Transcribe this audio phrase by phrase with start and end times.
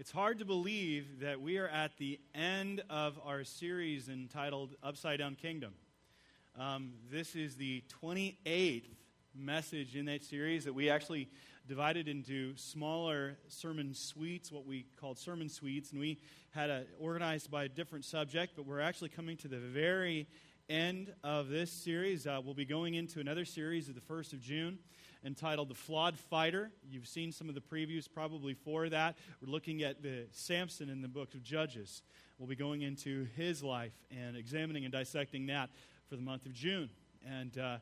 [0.00, 5.18] It's hard to believe that we are at the end of our series entitled Upside
[5.18, 5.72] Down Kingdom.
[6.56, 8.84] Um, this is the 28th
[9.34, 11.28] message in that series that we actually
[11.66, 16.20] divided into smaller sermon suites, what we called sermon suites, and we
[16.50, 20.28] had it organized by a different subject, but we're actually coming to the very
[20.68, 22.24] end of this series.
[22.24, 24.78] Uh, we'll be going into another series at the 1st of June
[25.24, 26.70] entitled The Flawed Fighter.
[26.90, 29.16] You've seen some of the previews probably for that.
[29.40, 32.02] We're looking at the Samson in the book of Judges.
[32.38, 35.70] We'll be going into his life and examining and dissecting that
[36.08, 36.88] for the month of June.
[37.26, 37.78] And uh,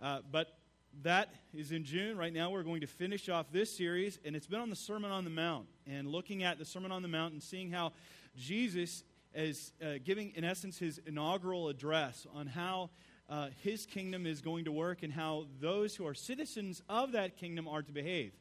[0.00, 0.58] uh, but
[1.02, 2.16] that is in June.
[2.16, 5.10] Right now, we're going to finish off this series, and it's been on the Sermon
[5.10, 7.92] on the Mount and looking at the Sermon on the Mount and seeing how
[8.36, 12.90] Jesus is uh, giving, in essence, his inaugural address on how
[13.28, 17.36] uh, his kingdom is going to work and how those who are citizens of that
[17.36, 18.32] kingdom are to behave.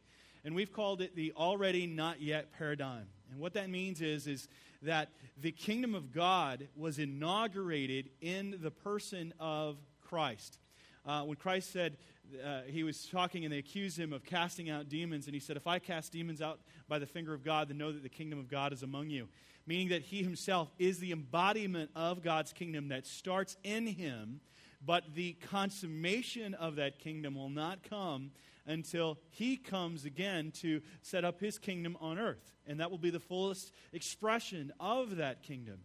[0.46, 3.08] And we've called it the already not yet paradigm.
[3.32, 4.48] And what that means is, is
[4.84, 5.10] that
[5.42, 10.60] the kingdom of God was inaugurated in the person of Christ.
[11.06, 11.98] Uh, when Christ said,
[12.44, 15.58] uh, he was talking and they accused him of casting out demons, and he said,
[15.58, 18.40] If I cast demons out by the finger of God, then know that the kingdom
[18.40, 19.28] of God is among you.
[19.66, 24.40] Meaning that he himself is the embodiment of God's kingdom that starts in him
[24.86, 28.32] but the consummation of that kingdom will not come
[28.66, 32.54] until he comes again to set up his kingdom on earth.
[32.66, 35.80] And that will be the fullest expression of that kingdom.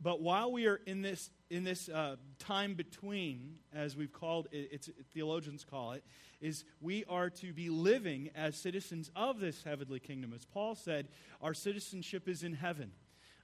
[0.00, 4.88] But while we are in this, in this uh, time between, as we've called it,
[5.14, 6.04] theologians call it,
[6.40, 10.32] is we are to be living as citizens of this heavenly kingdom.
[10.34, 11.08] As Paul said,
[11.40, 12.90] our citizenship is in heaven.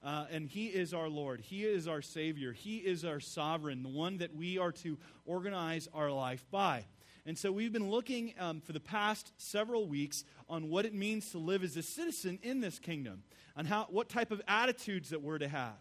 [0.03, 1.41] Uh, and He is our Lord.
[1.41, 2.53] He is our Savior.
[2.53, 6.87] He is our sovereign, the one that we are to organize our life by.
[7.27, 11.31] And so we've been looking um, for the past several weeks on what it means
[11.33, 13.23] to live as a citizen in this kingdom,
[13.57, 15.77] on how, what type of attitudes that we're to have.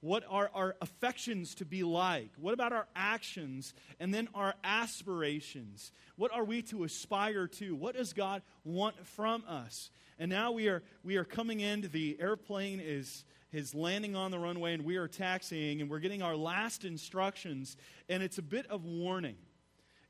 [0.00, 2.30] What are our affections to be like?
[2.36, 3.72] What about our actions?
[4.00, 5.92] And then our aspirations.
[6.16, 7.74] What are we to aspire to?
[7.76, 9.90] What does God want from us?
[10.18, 11.88] And now we are, we are coming in.
[11.92, 16.22] The airplane is is landing on the runway and we are taxiing and we're getting
[16.22, 17.76] our last instructions
[18.08, 19.36] and it's a bit of warning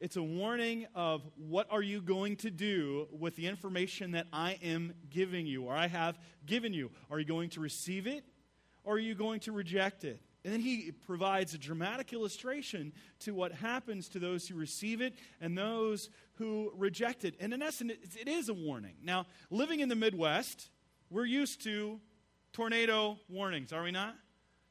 [0.01, 4.59] it's a warning of what are you going to do with the information that i
[4.63, 8.25] am giving you or i have given you are you going to receive it
[8.85, 13.33] or are you going to reject it and then he provides a dramatic illustration to
[13.33, 17.37] what happens to those who receive it and those who reject it.
[17.39, 18.95] And in essence, it is a warning.
[19.05, 20.69] Now, living in the Midwest,
[21.11, 22.01] we're used to
[22.53, 24.15] tornado warnings, are we not?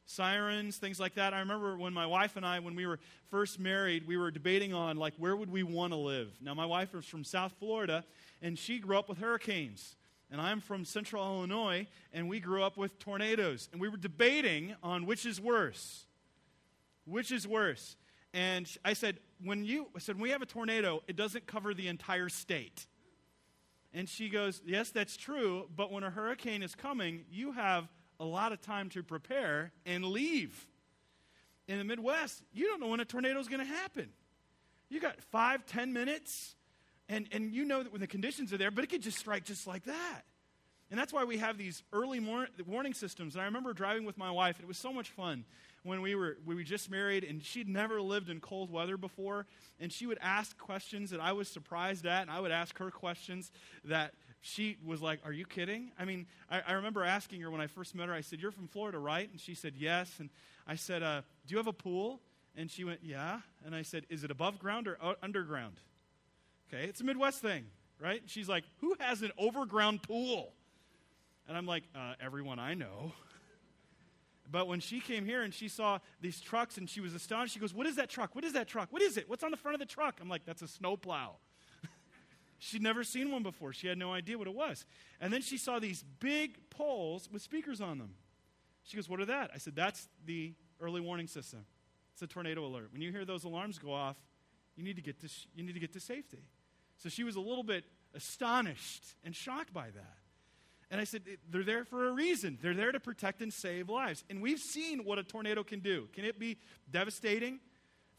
[0.05, 1.33] Sirens, things like that.
[1.33, 2.99] I remember when my wife and I, when we were
[3.29, 6.29] first married, we were debating on like where would we want to live.
[6.41, 8.03] Now my wife is from South Florida,
[8.41, 9.95] and she grew up with hurricanes,
[10.29, 14.75] and I'm from Central Illinois, and we grew up with tornadoes, and we were debating
[14.83, 16.05] on which is worse.
[17.05, 17.95] Which is worse?
[18.33, 21.73] And I said, when you I said when we have a tornado, it doesn't cover
[21.73, 22.85] the entire state.
[23.93, 27.87] And she goes, Yes, that's true, but when a hurricane is coming, you have
[28.19, 30.67] a lot of time to prepare and leave.
[31.67, 34.09] In the Midwest, you don't know when a tornado is going to happen.
[34.89, 36.55] You got five, ten minutes,
[37.07, 39.45] and, and you know that when the conditions are there, but it could just strike
[39.45, 40.23] just like that.
[40.89, 43.35] And that's why we have these early mor- warning systems.
[43.35, 45.45] And I remember driving with my wife, it was so much fun
[45.83, 49.45] when we were we were just married and she'd never lived in cold weather before
[49.79, 52.91] and she would ask questions that I was surprised at and I would ask her
[52.91, 53.51] questions
[53.85, 55.91] that she was like, Are you kidding?
[55.97, 58.51] I mean, I, I remember asking her when I first met her, I said, You're
[58.51, 59.29] from Florida, right?
[59.29, 60.15] And she said, Yes.
[60.19, 60.29] And
[60.67, 62.19] I said, uh, Do you have a pool?
[62.57, 63.39] And she went, Yeah.
[63.63, 65.75] And I said, Is it above ground or underground?
[66.73, 67.65] Okay, it's a Midwest thing,
[67.99, 68.23] right?
[68.25, 70.53] She's like, Who has an overground pool?
[71.47, 73.13] And I'm like, uh, Everyone I know.
[74.51, 77.59] But when she came here and she saw these trucks and she was astonished, she
[77.59, 78.35] goes, What is that truck?
[78.35, 78.91] What is that truck?
[78.91, 79.29] What is it?
[79.29, 80.19] What's on the front of the truck?
[80.21, 81.37] I'm like, That's a snowplow.
[82.59, 83.71] She'd never seen one before.
[83.71, 84.85] She had no idea what it was.
[85.21, 88.15] And then she saw these big poles with speakers on them.
[88.83, 89.51] She goes, What are that?
[89.53, 91.65] I said, That's the early warning system.
[92.13, 92.89] It's a tornado alert.
[92.91, 94.17] When you hear those alarms go off,
[94.75, 96.43] you need to get to, sh- you need to, get to safety.
[96.97, 100.17] So she was a little bit astonished and shocked by that.
[100.91, 102.57] And I said, they're there for a reason.
[102.61, 104.25] They're there to protect and save lives.
[104.29, 106.09] And we've seen what a tornado can do.
[106.13, 106.57] Can it be
[106.91, 107.59] devastating?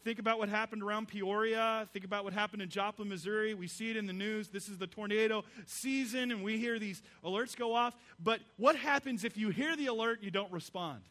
[0.03, 1.87] Think about what happened around Peoria.
[1.93, 3.53] Think about what happened in Joplin, Missouri.
[3.53, 4.49] We see it in the news.
[4.49, 7.95] This is the tornado season, and we hear these alerts go off.
[8.19, 11.03] But what happens if you hear the alert you don't respond?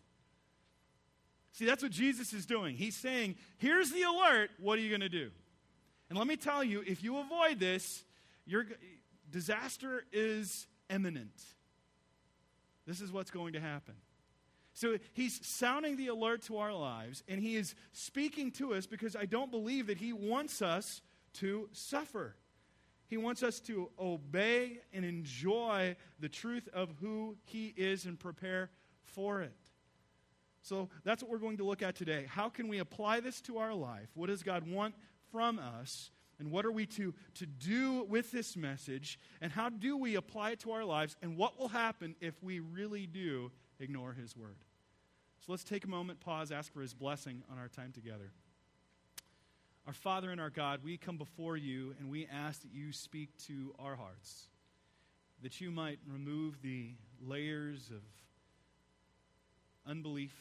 [1.53, 2.77] See, that's what Jesus is doing.
[2.77, 4.51] He's saying, Here's the alert.
[4.59, 5.31] What are you going to do?
[6.11, 8.05] And let me tell you, if you avoid this,
[8.45, 8.67] your
[9.31, 11.43] disaster is imminent.
[12.87, 13.95] This is what's going to happen.
[14.75, 19.15] So he's sounding the alert to our lives, and he is speaking to us because
[19.15, 21.03] I don't believe that he wants us
[21.35, 22.37] to suffer.
[23.07, 28.71] He wants us to obey and enjoy the truth of who he is and prepare
[29.05, 29.53] for it.
[30.63, 32.25] So that's what we're going to look at today.
[32.29, 34.09] How can we apply this to our life?
[34.15, 34.95] What does God want
[35.31, 36.11] from us?
[36.43, 39.17] And what are we to, to do with this message?
[39.41, 41.17] And how do we apply it to our lives?
[41.23, 44.57] And what will happen if we really do ignore His word?
[45.39, 48.33] So let's take a moment, pause, ask for His blessing on our time together.
[49.87, 53.29] Our Father and our God, we come before you and we ask that you speak
[53.47, 54.49] to our hearts,
[55.43, 56.91] that you might remove the
[57.25, 58.03] layers of
[59.89, 60.35] unbelief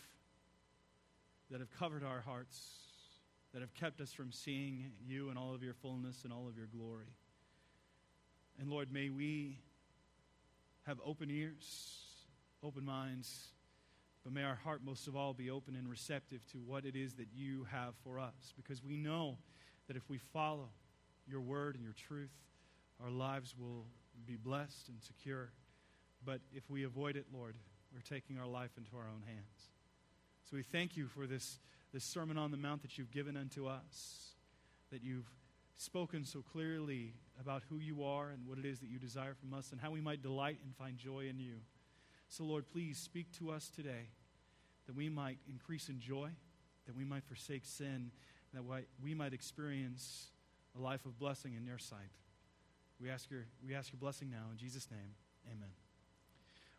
[1.51, 2.59] that have covered our hearts,
[3.53, 6.57] that have kept us from seeing you and all of your fullness and all of
[6.57, 7.13] your glory.
[8.59, 9.59] And Lord, may we
[10.83, 11.98] have open ears,
[12.63, 13.48] open minds,
[14.24, 17.15] but may our heart most of all be open and receptive to what it is
[17.15, 18.53] that you have for us.
[18.56, 19.38] Because we know
[19.88, 20.69] that if we follow
[21.27, 22.31] your word and your truth,
[23.03, 23.86] our lives will
[24.25, 25.51] be blessed and secure.
[26.24, 27.56] But if we avoid it, Lord,
[27.94, 29.69] we're taking our life into our own hands.
[30.51, 31.59] So we thank you for this,
[31.94, 34.31] this Sermon on the Mount that you've given unto us,
[34.92, 35.31] that you've
[35.77, 39.53] spoken so clearly about who you are and what it is that you desire from
[39.57, 41.53] us, and how we might delight and find joy in you.
[42.27, 44.09] So, Lord, please speak to us today
[44.88, 46.31] that we might increase in joy,
[46.86, 48.12] that we might forsake sin,
[48.53, 48.62] that
[49.01, 50.31] we might experience
[50.77, 52.12] a life of blessing in your sight.
[53.00, 54.51] We ask your, we ask your blessing now.
[54.51, 55.15] In Jesus' name,
[55.48, 55.69] amen.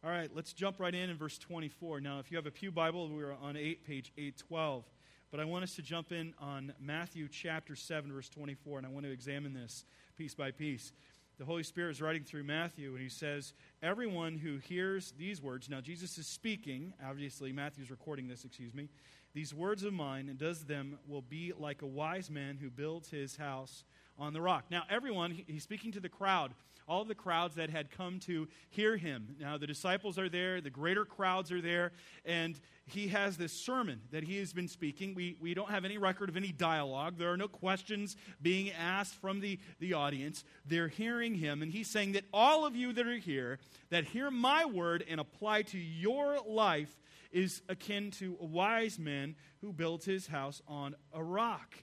[0.04, 2.00] All right, let's jump right in in verse 24.
[2.00, 4.82] Now, if you have a Pew Bible, we're on 8, page 812.
[5.31, 8.90] But I want us to jump in on Matthew chapter 7, verse 24, and I
[8.90, 9.84] want to examine this
[10.19, 10.90] piece by piece.
[11.38, 15.70] The Holy Spirit is writing through Matthew, and he says, Everyone who hears these words,
[15.70, 18.88] now Jesus is speaking, obviously, Matthew's recording this, excuse me,
[19.34, 23.08] these words of mine, and does them will be like a wise man who builds
[23.08, 23.84] his house
[24.19, 24.64] on the rock.
[24.69, 26.55] Now, everyone, he's speaking to the crowd,
[26.88, 29.37] all the crowds that had come to hear him.
[29.40, 31.93] Now, the disciples are there, the greater crowds are there,
[32.25, 35.14] and he has this sermon that he has been speaking.
[35.14, 37.17] We, we don't have any record of any dialogue.
[37.17, 40.44] There are no questions being asked from the, the audience.
[40.67, 43.58] They're hearing him, and he's saying that all of you that are here,
[43.90, 46.96] that hear my word and apply to your life,
[47.31, 51.75] is akin to a wise man who builds his house on a rock.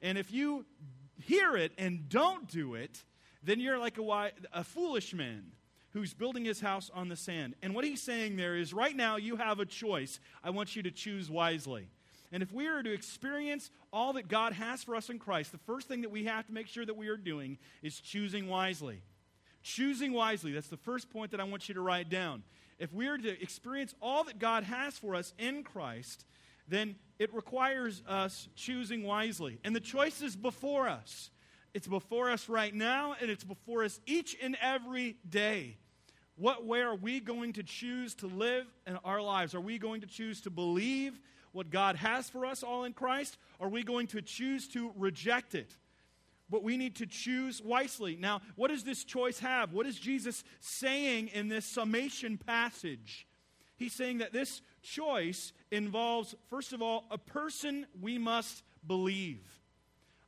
[0.00, 0.64] And if you
[1.20, 3.04] hear it and don't do it,
[3.46, 5.52] then you're like a, a foolish man
[5.92, 7.54] who's building his house on the sand.
[7.62, 10.20] And what he's saying there is right now you have a choice.
[10.44, 11.88] I want you to choose wisely.
[12.32, 15.58] And if we are to experience all that God has for us in Christ, the
[15.58, 19.00] first thing that we have to make sure that we are doing is choosing wisely.
[19.62, 20.52] Choosing wisely.
[20.52, 22.42] That's the first point that I want you to write down.
[22.78, 26.26] If we are to experience all that God has for us in Christ,
[26.68, 29.58] then it requires us choosing wisely.
[29.64, 31.30] And the choice is before us.
[31.76, 35.76] It's before us right now, and it's before us each and every day.
[36.36, 39.54] What way are we going to choose to live in our lives?
[39.54, 41.20] Are we going to choose to believe
[41.52, 43.36] what God has for us all in Christ?
[43.60, 45.76] Are we going to choose to reject it?
[46.48, 48.16] But we need to choose wisely.
[48.18, 49.74] Now, what does this choice have?
[49.74, 53.26] What is Jesus saying in this summation passage?
[53.76, 59.42] He's saying that this choice involves, first of all, a person we must believe.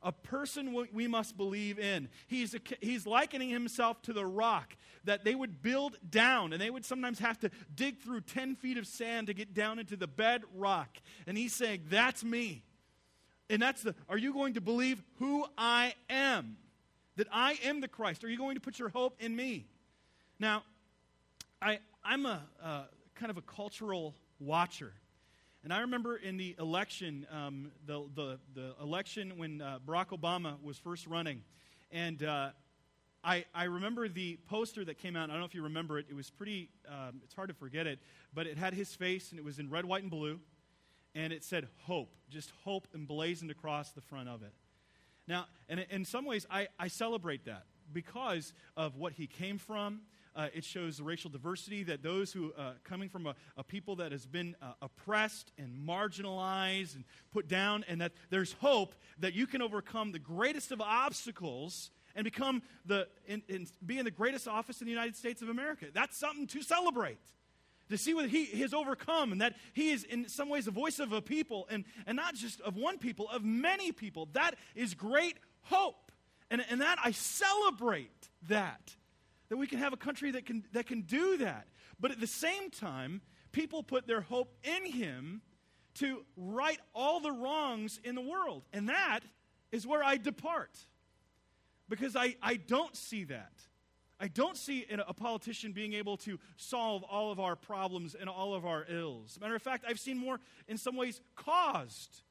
[0.01, 2.07] A person we must believe in.
[2.27, 6.69] He's, a, he's likening himself to the rock that they would build down, and they
[6.69, 10.07] would sometimes have to dig through 10 feet of sand to get down into the
[10.07, 10.89] bedrock.
[11.27, 12.63] And he's saying, That's me.
[13.49, 16.57] And that's the, are you going to believe who I am?
[17.15, 18.23] That I am the Christ?
[18.23, 19.65] Are you going to put your hope in me?
[20.39, 20.63] Now,
[21.61, 22.83] I, I'm a, a
[23.15, 24.93] kind of a cultural watcher.
[25.63, 30.61] And I remember in the election, um, the, the, the, election when uh, Barack Obama
[30.63, 31.41] was first running,
[31.91, 32.51] and uh,
[33.25, 35.29] I, I remember the poster that came out.
[35.29, 36.05] I don't know if you remember it.
[36.09, 37.99] It was pretty, um, it's hard to forget it,
[38.33, 40.39] but it had his face, and it was in red, white, and blue,
[41.13, 44.53] and it said hope, just hope emblazoned across the front of it.
[45.27, 50.01] Now, and in some ways, I, I celebrate that because of what he came from
[50.35, 54.11] uh, it shows racial diversity that those who, uh, coming from a, a, people that
[54.11, 59.47] has been uh, oppressed and marginalized and put down, and that there's hope that you
[59.47, 64.81] can overcome the greatest of obstacles and become the, in, be in the greatest office
[64.81, 65.87] in the United States of America.
[65.93, 67.19] That's something to celebrate.
[67.89, 70.99] To see what he has overcome, and that he is in some ways a voice
[70.99, 74.29] of a people, and, and not just of one people, of many people.
[74.33, 76.11] That is great hope.
[76.51, 78.95] And, and that I celebrate that
[79.49, 81.67] that we can have a country that can, that can do that.
[81.99, 85.41] But at the same time, people put their hope in him
[85.95, 88.63] to right all the wrongs in the world.
[88.71, 89.21] And that
[89.71, 90.77] is where I depart.
[91.89, 93.51] Because I, I don't see that.
[94.19, 98.53] I don't see a politician being able to solve all of our problems and all
[98.53, 99.37] of our ills.
[99.39, 102.21] Matter of fact, I've seen more, in some ways, caused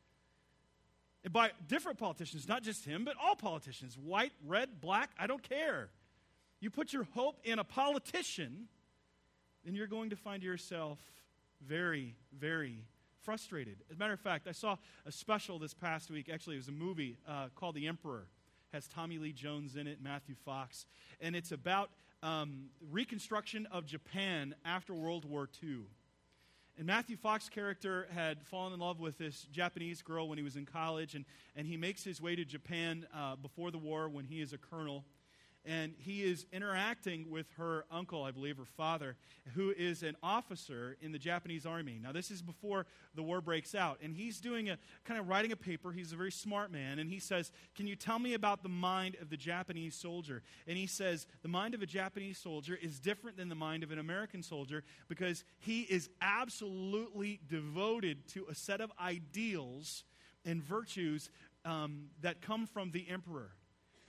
[1.32, 5.88] by different politicians, not just him, but all politicians white, red, black, I don't care.
[6.60, 8.68] You put your hope in a politician,
[9.64, 10.98] then you're going to find yourself
[11.66, 12.84] very, very
[13.22, 13.76] frustrated.
[13.90, 16.28] As a matter of fact, I saw a special this past week.
[16.32, 18.26] Actually, it was a movie uh, called The Emperor
[18.72, 20.86] has Tommy Lee Jones in it, Matthew Fox,
[21.20, 21.90] and it's about
[22.22, 25.80] um, reconstruction of Japan after World War II.
[26.76, 30.56] And Matthew Fox's character had fallen in love with this Japanese girl when he was
[30.56, 31.24] in college, and,
[31.56, 34.58] and he makes his way to Japan uh, before the war when he is a
[34.58, 35.04] colonel
[35.68, 39.16] and he is interacting with her uncle, I believe, her father,
[39.54, 42.00] who is an officer in the Japanese army.
[42.02, 45.52] Now, this is before the war breaks out, and he's doing a kind of writing
[45.52, 45.92] a paper.
[45.92, 49.18] He's a very smart man, and he says, Can you tell me about the mind
[49.20, 50.42] of the Japanese soldier?
[50.66, 53.90] And he says, The mind of a Japanese soldier is different than the mind of
[53.90, 60.04] an American soldier because he is absolutely devoted to a set of ideals
[60.46, 61.28] and virtues
[61.66, 63.50] um, that come from the emperor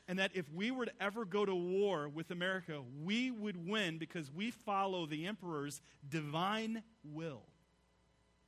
[0.09, 3.99] and that if we were to ever go to war with America, we would win
[3.99, 7.43] because we follow the emperor's divine will.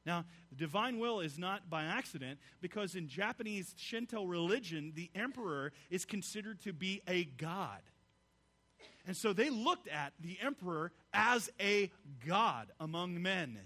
[0.03, 5.72] Now, the divine will is not by accident because in Japanese Shinto religion, the emperor
[5.91, 7.82] is considered to be a god.
[9.06, 11.91] And so they looked at the emperor as a
[12.25, 13.60] god among men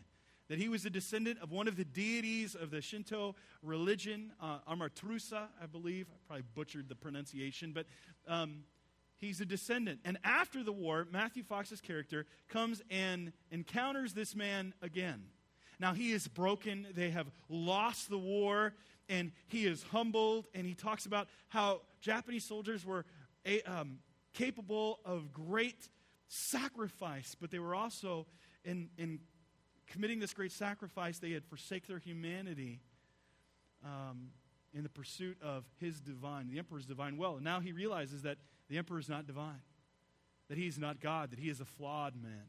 [0.47, 4.59] that he was a descendant of one of the deities of the Shinto religion, uh,
[4.69, 6.07] Amaterasu, I believe.
[6.09, 7.85] I probably butchered the pronunciation, but
[8.27, 8.63] um,
[9.17, 9.99] he's a descendant.
[10.05, 15.23] And after the war, Matthew Fox's character comes and encounters this man again.
[15.79, 16.87] Now, he is broken.
[16.95, 18.73] They have lost the war,
[19.09, 20.47] and he is humbled.
[20.53, 23.05] And he talks about how Japanese soldiers were
[23.45, 23.99] a, um,
[24.33, 25.89] capable of great
[26.27, 28.25] sacrifice, but they were also
[28.63, 29.19] in, in
[29.87, 32.81] committing this great sacrifice, they had forsake their humanity
[33.83, 34.29] um,
[34.73, 37.35] in the pursuit of his divine, the emperor's divine will.
[37.35, 38.37] And now he realizes that
[38.69, 39.61] the emperor is not divine,
[40.49, 42.45] that he's not God, that he is a flawed man.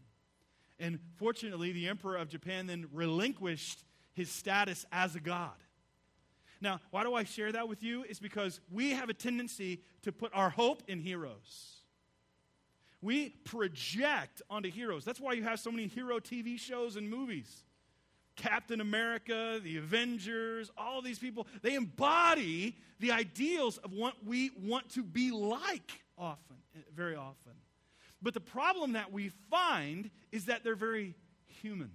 [0.78, 5.54] And fortunately, the emperor of Japan then relinquished his status as a god.
[6.60, 8.04] Now, why do I share that with you?
[8.04, 11.75] Is because we have a tendency to put our hope in heroes.
[13.06, 15.04] We project onto heroes.
[15.04, 17.62] That's why you have so many hero TV shows and movies.
[18.34, 24.88] Captain America, the Avengers, all these people, they embody the ideals of what we want
[24.94, 27.52] to be like often, eh, very often.
[28.20, 31.14] But the problem that we find is that they're very
[31.62, 31.92] human.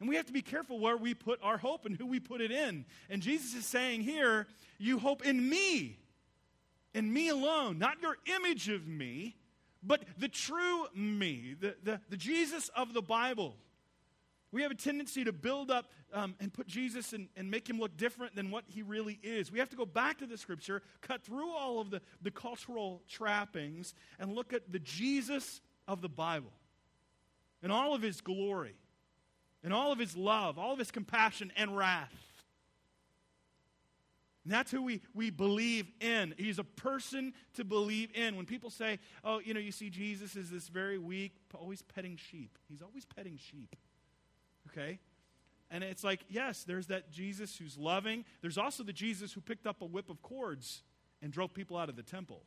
[0.00, 2.42] And we have to be careful where we put our hope and who we put
[2.42, 2.84] it in.
[3.08, 5.98] And Jesus is saying here, you hope in me,
[6.92, 9.34] in me alone, not your image of me,
[9.82, 13.56] but the true me, the, the, the Jesus of the Bible.
[14.50, 17.78] We have a tendency to build up um, and put Jesus and, and make him
[17.78, 19.52] look different than what he really is.
[19.52, 23.02] We have to go back to the scripture, cut through all of the, the cultural
[23.08, 26.52] trappings, and look at the Jesus of the Bible
[27.62, 28.74] and all of his glory,
[29.64, 32.27] and all of his love, all of his compassion and wrath.
[34.48, 36.34] And that's who we, we believe in.
[36.38, 38.34] He's a person to believe in.
[38.34, 42.16] When people say, oh, you know, you see Jesus is this very weak, always petting
[42.16, 42.56] sheep.
[42.66, 43.76] He's always petting sheep.
[44.70, 45.00] Okay?
[45.70, 48.24] And it's like, yes, there's that Jesus who's loving.
[48.40, 50.82] There's also the Jesus who picked up a whip of cords
[51.20, 52.42] and drove people out of the temple.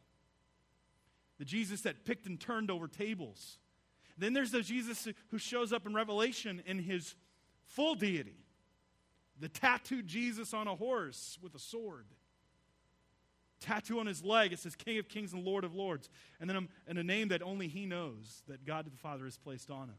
[1.38, 3.60] The Jesus that picked and turned over tables.
[4.18, 7.14] Then there's the Jesus who shows up in Revelation in his
[7.68, 8.41] full deity
[9.42, 12.06] the tattooed Jesus on a horse with a sword.
[13.60, 16.10] Tattoo on his leg, it says King of Kings and Lord of Lords.
[16.40, 19.38] And then a, and a name that only he knows that God the Father has
[19.38, 19.96] placed on him.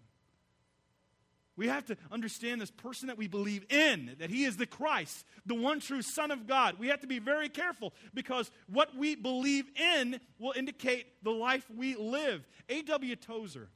[1.54, 5.26] We have to understand this person that we believe in, that he is the Christ,
[5.44, 6.78] the one true Son of God.
[6.78, 11.66] We have to be very careful because what we believe in will indicate the life
[11.74, 12.48] we live.
[12.70, 13.16] A.W.
[13.16, 13.68] Tozer,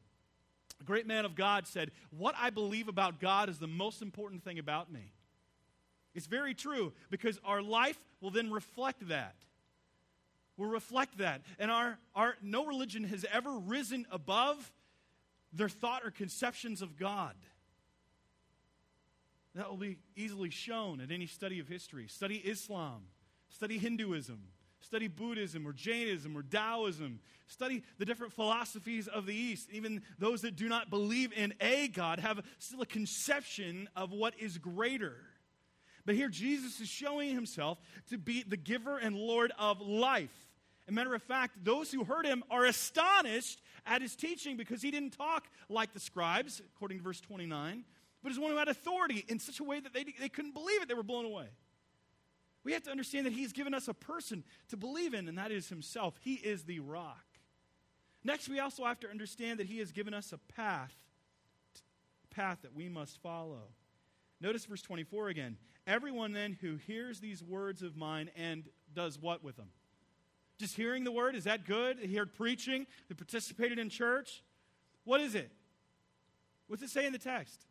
[0.81, 4.43] a great man of God, said, What I believe about God is the most important
[4.43, 5.13] thing about me.
[6.17, 9.37] It's very true because our life will then reflect that.
[10.57, 11.43] Will reflect that.
[11.59, 14.73] And our, our no religion has ever risen above
[15.53, 17.35] their thought or conceptions of God.
[19.55, 22.09] That will be easily shown at any study of history.
[22.09, 23.03] Study Islam,
[23.51, 24.41] study Hinduism,
[24.81, 29.69] study Buddhism or Jainism or Taoism, study the different philosophies of the East.
[29.71, 34.33] Even those that do not believe in a God have still a conception of what
[34.39, 35.17] is greater.
[36.07, 37.79] But here Jesus is showing himself
[38.11, 40.31] to be the giver and Lord of life.
[40.87, 44.81] As a matter of fact, those who heard him are astonished at his teaching because
[44.81, 47.85] he didn't talk like the scribes, according to verse 29,
[48.23, 50.81] but as one who had authority in such a way that they, they couldn't believe
[50.81, 50.89] it.
[50.89, 51.49] They were blown away.
[52.63, 55.51] We have to understand that he's given us a person to believe in, and that
[55.51, 56.15] is himself.
[56.21, 57.25] He is the rock.
[58.25, 60.95] Next, we also have to understand that he has given us a path,
[62.31, 63.69] path that we must follow.
[64.41, 65.57] Notice verse 24 again.
[65.87, 68.65] Everyone then who hears these words of mine and
[68.95, 69.69] does what with them?
[70.59, 71.99] Just hearing the word, is that good?
[72.01, 74.43] They heard preaching, they participated in church.
[75.05, 75.51] What is it?
[76.67, 77.67] What's it say in the text?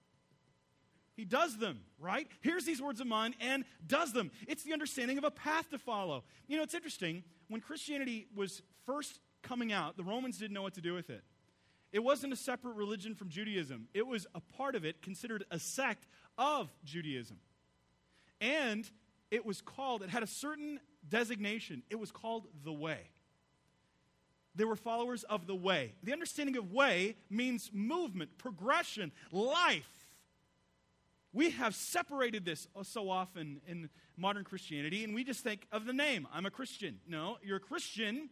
[1.16, 2.28] He does them, right?
[2.42, 4.32] Hears these words of mine and does them.
[4.48, 6.24] It's the understanding of a path to follow.
[6.48, 7.24] You know, it's interesting.
[7.48, 11.24] When Christianity was first coming out, the Romans didn't know what to do with it.
[11.94, 15.60] It wasn't a separate religion from Judaism, it was a part of it, considered a
[15.60, 16.08] sect
[16.38, 17.38] of Judaism.
[18.42, 18.90] And
[19.32, 21.84] it was called, it had a certain designation.
[21.90, 23.00] It was called the Way.
[24.56, 25.94] They were followers of the Way.
[26.04, 29.90] The understanding of way means movement, progression, life.
[31.34, 35.92] We have separated this so often in modern Christianity, and we just think of the
[35.92, 37.00] name I'm a Christian.
[37.06, 38.30] No, you're a Christian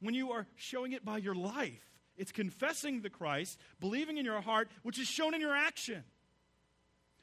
[0.00, 1.92] when you are showing it by your life.
[2.16, 6.02] It's confessing the Christ, believing in your heart, which is shown in your action.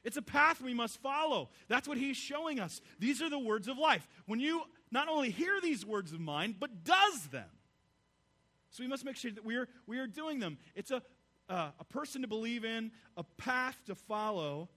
[0.04, 1.50] It's a path we must follow.
[1.68, 2.80] That's what he's showing us.
[2.98, 4.06] These are the words of life.
[4.26, 7.48] When you not only hear these words of mine, but does them.
[8.70, 10.58] So we must make sure that we are, we are doing them.
[10.74, 11.02] It's a,
[11.48, 14.70] uh, a person to believe in, a path to follow,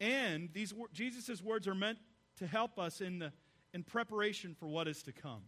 [0.00, 1.98] and these Jesus' words are meant
[2.38, 3.32] to help us in, the,
[3.72, 5.42] in preparation for what is to come.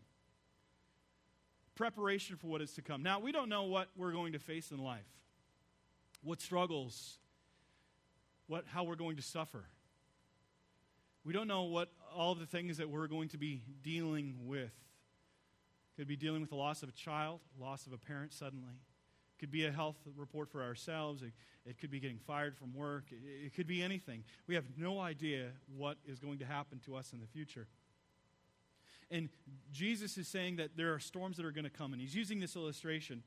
[1.74, 3.02] Preparation for what is to come.
[3.02, 5.06] Now, we don't know what we're going to face in life,
[6.22, 7.18] what struggles,
[8.48, 9.64] what, how we're going to suffer.
[11.24, 14.72] We don't know what all the things that we're going to be dealing with.
[15.96, 18.74] Could be dealing with the loss of a child, loss of a parent suddenly.
[19.38, 21.22] Could be a health report for ourselves.
[21.22, 21.32] It,
[21.66, 23.06] it could be getting fired from work.
[23.10, 24.24] It, it could be anything.
[24.46, 27.66] We have no idea what is going to happen to us in the future.
[29.10, 29.28] And
[29.72, 32.40] Jesus is saying that there are storms that are going to come, and he's using
[32.40, 33.22] this illustration.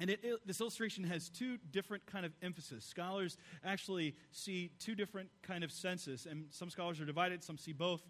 [0.00, 2.84] And it, it, this illustration has two different kind of emphasis.
[2.84, 7.42] Scholars actually see two different kind of senses, and some scholars are divided.
[7.42, 8.02] Some see both.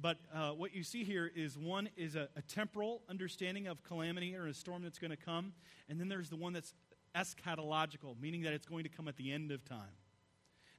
[0.00, 4.34] But uh, what you see here is one is a, a, temporal understanding of calamity
[4.34, 5.52] or a storm that's going to come,
[5.88, 6.72] and then there's the one that's
[7.14, 9.96] eschatological, meaning that it's going to come at the end of time.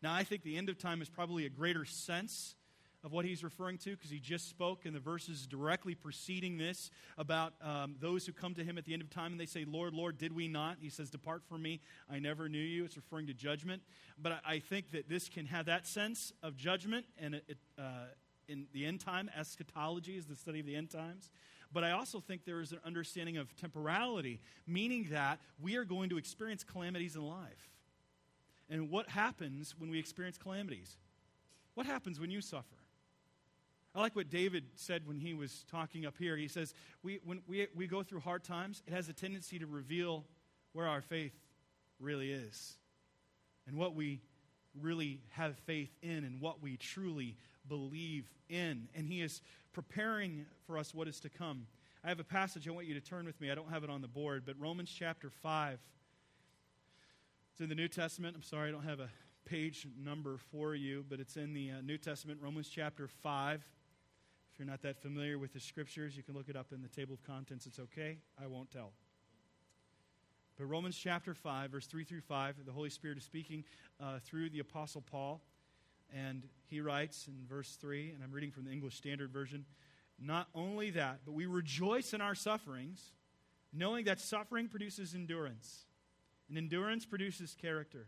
[0.01, 2.55] Now, I think the end of time is probably a greater sense
[3.03, 6.89] of what he's referring to because he just spoke in the verses directly preceding this
[7.17, 9.65] about um, those who come to him at the end of time and they say,
[9.67, 10.77] Lord, Lord, did we not?
[10.79, 12.85] He says, Depart from me, I never knew you.
[12.85, 13.81] It's referring to judgment.
[14.17, 18.05] But I, I think that this can have that sense of judgment and it, uh,
[18.47, 21.29] in the end time, eschatology is the study of the end times.
[21.71, 26.09] But I also think there is an understanding of temporality, meaning that we are going
[26.09, 27.69] to experience calamities in life.
[28.69, 30.97] And what happens when we experience calamities?
[31.73, 32.82] What happens when you suffer?
[33.95, 36.35] I like what David said when he was talking up here.
[36.35, 39.67] He says, we, When we, we go through hard times, it has a tendency to
[39.67, 40.25] reveal
[40.73, 41.33] where our faith
[41.99, 42.77] really is
[43.67, 44.21] and what we
[44.81, 48.87] really have faith in and what we truly believe in.
[48.95, 49.41] And he is
[49.73, 51.67] preparing for us what is to come.
[52.03, 53.51] I have a passage I want you to turn with me.
[53.51, 55.79] I don't have it on the board, but Romans chapter 5.
[57.51, 58.35] It's in the New Testament.
[58.35, 59.09] I'm sorry, I don't have a
[59.45, 63.63] page number for you, but it's in the uh, New Testament, Romans chapter 5.
[64.53, 66.87] If you're not that familiar with the scriptures, you can look it up in the
[66.87, 67.65] table of contents.
[67.65, 68.19] It's okay.
[68.39, 68.91] I won't tell.
[70.59, 73.63] But Romans chapter 5, verse 3 through 5, the Holy Spirit is speaking
[73.99, 75.41] uh, through the Apostle Paul.
[76.15, 79.65] And he writes in verse 3, and I'm reading from the English Standard Version
[80.19, 83.11] Not only that, but we rejoice in our sufferings,
[83.73, 85.85] knowing that suffering produces endurance,
[86.47, 88.05] and endurance produces character,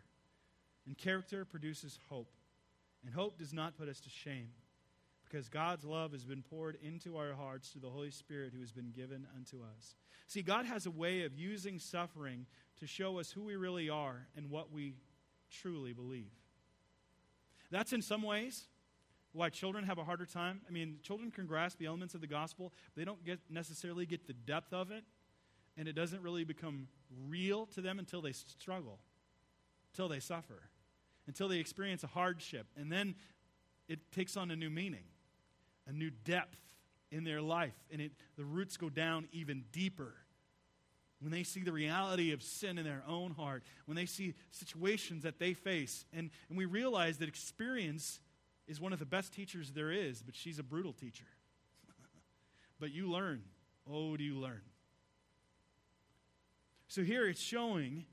[0.86, 2.32] and character produces hope.
[3.04, 4.50] And hope does not put us to shame,
[5.30, 8.72] because God's love has been poured into our hearts through the Holy Spirit who has
[8.72, 9.96] been given unto us.
[10.28, 12.46] See, God has a way of using suffering
[12.80, 14.96] to show us who we really are and what we
[15.52, 16.32] truly believe.
[17.72, 18.66] That's in some ways
[19.34, 20.62] why children have a harder time.
[20.68, 24.28] I mean, children can grasp the elements of the gospel, they don't get necessarily get
[24.28, 25.04] the depth of it,
[25.78, 26.88] and it doesn't really become
[27.28, 29.00] real to them until they struggle,
[29.92, 30.70] until they suffer,
[31.28, 33.16] until they experience a hardship, and then
[33.88, 35.04] it takes on a new meaning,
[35.88, 36.58] a new depth
[37.12, 40.14] in their life, and it, the roots go down even deeper.
[41.22, 45.24] When they see the reality of sin in their own heart, when they see situations
[45.24, 48.20] that they face, and, and we realize that experience
[48.68, 51.26] is one of the best teachers there is, but she's a brutal teacher.
[52.80, 53.44] but you learn.
[53.90, 54.62] Oh, do you learn?
[56.88, 58.06] So here it's showing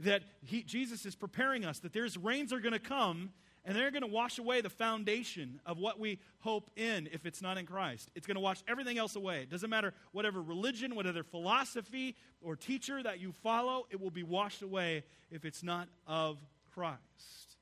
[0.00, 3.30] that he, Jesus is preparing us that there's rains are going to come
[3.64, 7.40] and they're going to wash away the foundation of what we hope in if it's
[7.40, 8.10] not in Christ.
[8.14, 9.42] It's going to wash everything else away.
[9.42, 14.22] It doesn't matter whatever religion, whatever philosophy or teacher that you follow, it will be
[14.22, 16.38] washed away if it's not of
[16.74, 17.56] Christ.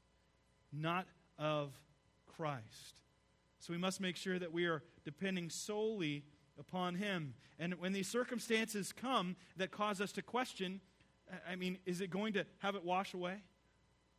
[0.72, 1.06] Not
[1.38, 1.72] of
[2.36, 2.96] Christ.
[3.60, 6.24] So we must make sure that we are depending solely
[6.58, 7.34] upon Him.
[7.60, 10.80] And when these circumstances come that cause us to question,
[11.48, 13.36] I mean, is it going to have it wash away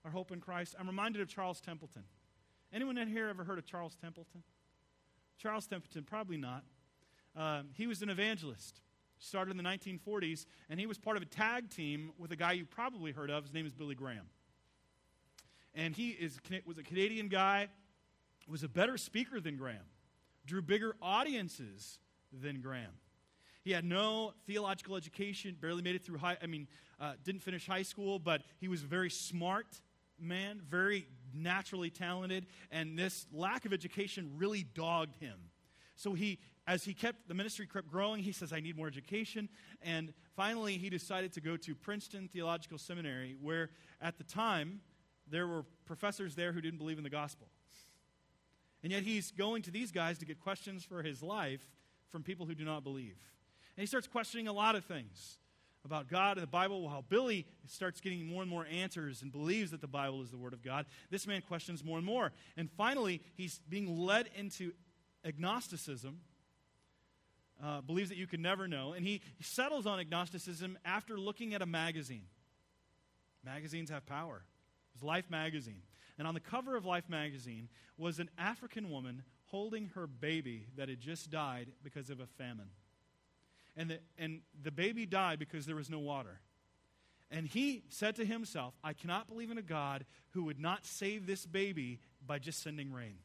[0.06, 0.76] our hope in Christ?
[0.80, 2.04] I'm reminded of Charles Templeton.
[2.74, 4.44] Anyone in here ever heard of Charles Templeton?
[5.38, 6.64] Charles Templeton, probably not.
[7.36, 8.82] Um, he was an evangelist.
[9.20, 12.52] Started in the 1940s, and he was part of a tag team with a guy
[12.54, 13.44] you probably heard of.
[13.44, 14.26] His name is Billy Graham.
[15.74, 17.70] And he is, was a Canadian guy,
[18.48, 19.86] was a better speaker than Graham,
[20.46, 22.00] drew bigger audiences
[22.32, 22.92] than Graham.
[23.64, 26.68] He had no theological education, barely made it through high, I mean,
[27.00, 29.80] uh, didn't finish high school, but he was very smart
[30.24, 35.38] man, very naturally talented, and this lack of education really dogged him.
[35.96, 39.50] So he, as he kept the ministry kept growing, he says, "I need more education."
[39.82, 43.70] And finally, he decided to go to Princeton Theological Seminary, where
[44.02, 44.82] at the time
[45.28, 47.48] there were professors there who didn't believe in the gospel.
[48.82, 51.66] And yet he's going to these guys to get questions for his life
[52.10, 53.18] from people who do not believe.
[53.76, 55.40] And he starts questioning a lot of things
[55.86, 59.72] about God and the Bible, how Billy starts getting more and more answers and believes
[59.72, 60.86] that the Bible is the Word of God.
[61.10, 62.32] This man questions more and more.
[62.56, 64.72] And finally, he's being led into
[65.26, 66.22] agnosticism,
[67.62, 68.94] uh, believes that you can never know.
[68.94, 72.26] And he settles on agnosticism after looking at a magazine.
[73.44, 74.38] Magazines have power.
[74.38, 75.82] It was Life magazine.
[76.18, 77.68] And on the cover of Life magazine
[77.98, 82.70] was an African woman holding her baby that had just died because of a famine.
[83.76, 86.40] And the, and the baby died because there was no water.
[87.32, 91.26] And he said to himself, I cannot believe in a God who would not save
[91.26, 93.16] this baby by just sending rain.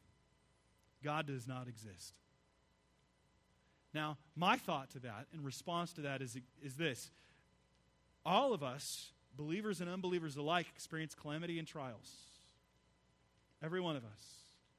[1.03, 2.13] God does not exist.
[3.93, 7.11] Now, my thought to that, in response to that, is, is this
[8.25, 12.11] all of us, believers and unbelievers alike, experience calamity and trials.
[13.63, 14.25] Every one of us.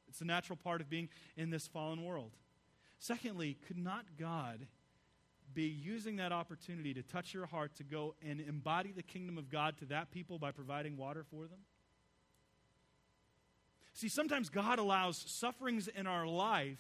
[0.09, 2.33] It's a natural part of being in this fallen world.
[2.99, 4.67] Secondly, could not God
[5.55, 9.49] be using that opportunity to touch your heart to go and embody the kingdom of
[9.49, 11.61] God to that people by providing water for them?
[13.93, 16.79] See, sometimes God allows sufferings in our life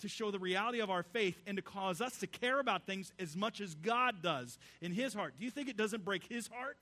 [0.00, 3.12] to show the reality of our faith and to cause us to care about things
[3.18, 5.34] as much as God does in His heart.
[5.38, 6.78] Do you think it doesn't break His heart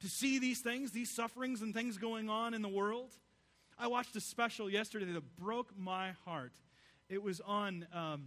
[0.00, 3.10] to see these things, these sufferings and things going on in the world?
[3.78, 6.52] I watched a special yesterday that broke my heart.
[7.08, 8.24] It was on um,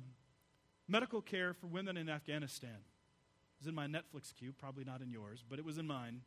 [0.90, 2.72] medical care for women in Afghanistan.
[2.72, 6.22] It was in my Netflix queue, probably not in yours, but it was in mine.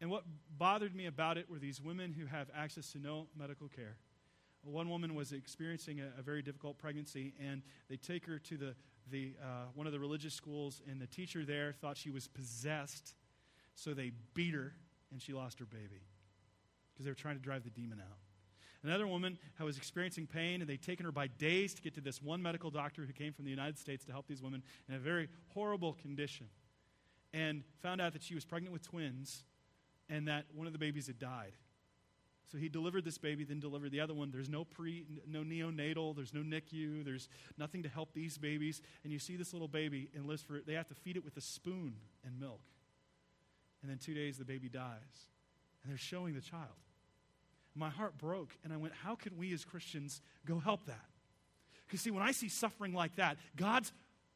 [0.00, 0.24] And what
[0.56, 3.96] bothered me about it were these women who have access to no medical care.
[4.62, 8.74] One woman was experiencing a, a very difficult pregnancy, and they take her to the,
[9.10, 13.14] the, uh, one of the religious schools, and the teacher there thought she was possessed,
[13.74, 14.74] so they beat her,
[15.10, 16.02] and she lost her baby
[16.92, 18.18] because they were trying to drive the demon out.
[18.84, 22.02] Another woman who was experiencing pain, and they'd taken her by days to get to
[22.02, 24.94] this one medical doctor who came from the United States to help these women in
[24.94, 26.48] a very horrible condition.
[27.32, 29.42] And found out that she was pregnant with twins
[30.10, 31.52] and that one of the babies had died.
[32.52, 34.30] So he delivered this baby, then delivered the other one.
[34.30, 38.82] There's no pre, no neonatal, there's no NICU, there's nothing to help these babies.
[39.02, 41.38] And you see this little baby and lives for they have to feed it with
[41.38, 42.60] a spoon and milk.
[43.80, 45.26] And then two days the baby dies.
[45.82, 46.83] And they're showing the child
[47.74, 51.04] my heart broke, and I went, How can we as Christians go help that?
[51.86, 53.92] Because, see, when I see suffering like that, God's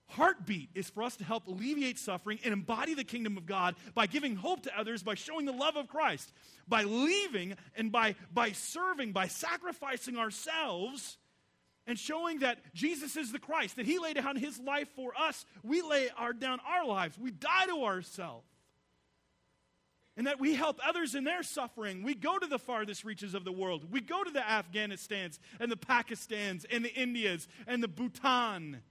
[0.09, 4.07] heartbeat is for us to help alleviate suffering and embody the kingdom of God by
[4.07, 6.33] giving hope to others, by showing the love of Christ,
[6.66, 11.18] by leaving and by, by serving, by sacrificing ourselves
[11.87, 15.44] and showing that Jesus is the Christ, that He laid down His life for us.
[15.62, 18.46] We lay our, down our lives, we die to ourselves
[20.18, 22.02] and that we help others in their suffering.
[22.02, 23.92] We go to the farthest reaches of the world.
[23.92, 28.83] We go to the Afghanistans and the Pakistans and the Indias and the Bhutan.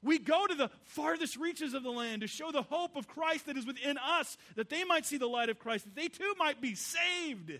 [0.00, 3.46] We go to the farthest reaches of the land to show the hope of Christ
[3.46, 6.34] that is within us, that they might see the light of Christ, that they too
[6.38, 7.50] might be saved,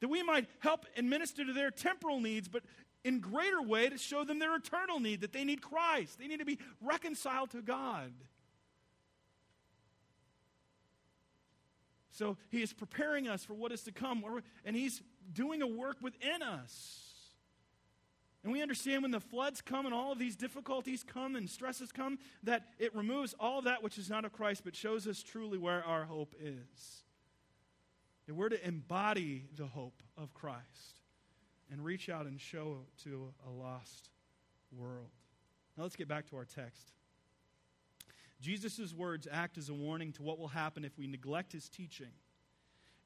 [0.00, 2.62] that we might help and minister to their temporal needs, but
[3.02, 6.20] in greater way to show them their eternal need, that they need Christ.
[6.20, 8.12] They need to be reconciled to God.
[12.14, 14.24] So he is preparing us for what is to come,
[14.64, 17.00] and he's doing a work within us.
[18.44, 21.90] And we understand when the floods come and all of these difficulties come and stresses
[21.90, 25.58] come, that it removes all that which is not of Christ, but shows us truly
[25.58, 27.02] where our hope is.
[28.26, 31.00] That we're to embody the hope of Christ
[31.72, 34.10] and reach out and show to a lost
[34.70, 35.10] world.
[35.76, 36.92] Now let's get back to our text.
[38.44, 42.12] Jesus' words act as a warning to what will happen if we neglect his teaching,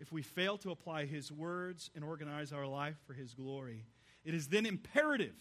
[0.00, 3.84] if we fail to apply his words and organize our life for his glory.
[4.24, 5.36] It is then imperative.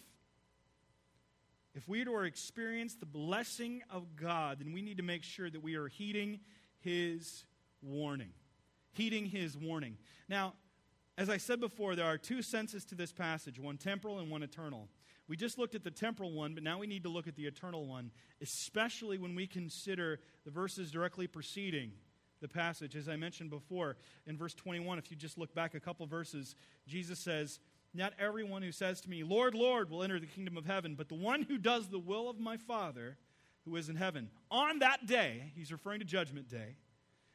[1.74, 5.50] If we are to experience the blessing of God, then we need to make sure
[5.50, 6.42] that we are heeding
[6.80, 7.46] his
[7.82, 8.34] warning.
[8.92, 9.98] Heeding his warning.
[10.30, 10.54] Now,
[11.18, 14.44] as I said before, there are two senses to this passage one temporal and one
[14.44, 14.90] eternal.
[15.28, 17.46] We just looked at the temporal one, but now we need to look at the
[17.46, 18.12] eternal one,
[18.42, 21.92] especially when we consider the verses directly preceding
[22.42, 22.96] the passage.
[22.96, 26.56] As I mentioned before, in verse 21, if you just look back a couple verses,
[26.88, 27.60] Jesus says,
[27.94, 31.10] Not everyone who says to me, Lord, Lord, will enter the kingdom of heaven, but
[31.10, 33.18] the one who does the will of my Father
[33.66, 34.30] who is in heaven.
[34.50, 36.76] On that day, he's referring to Judgment Day,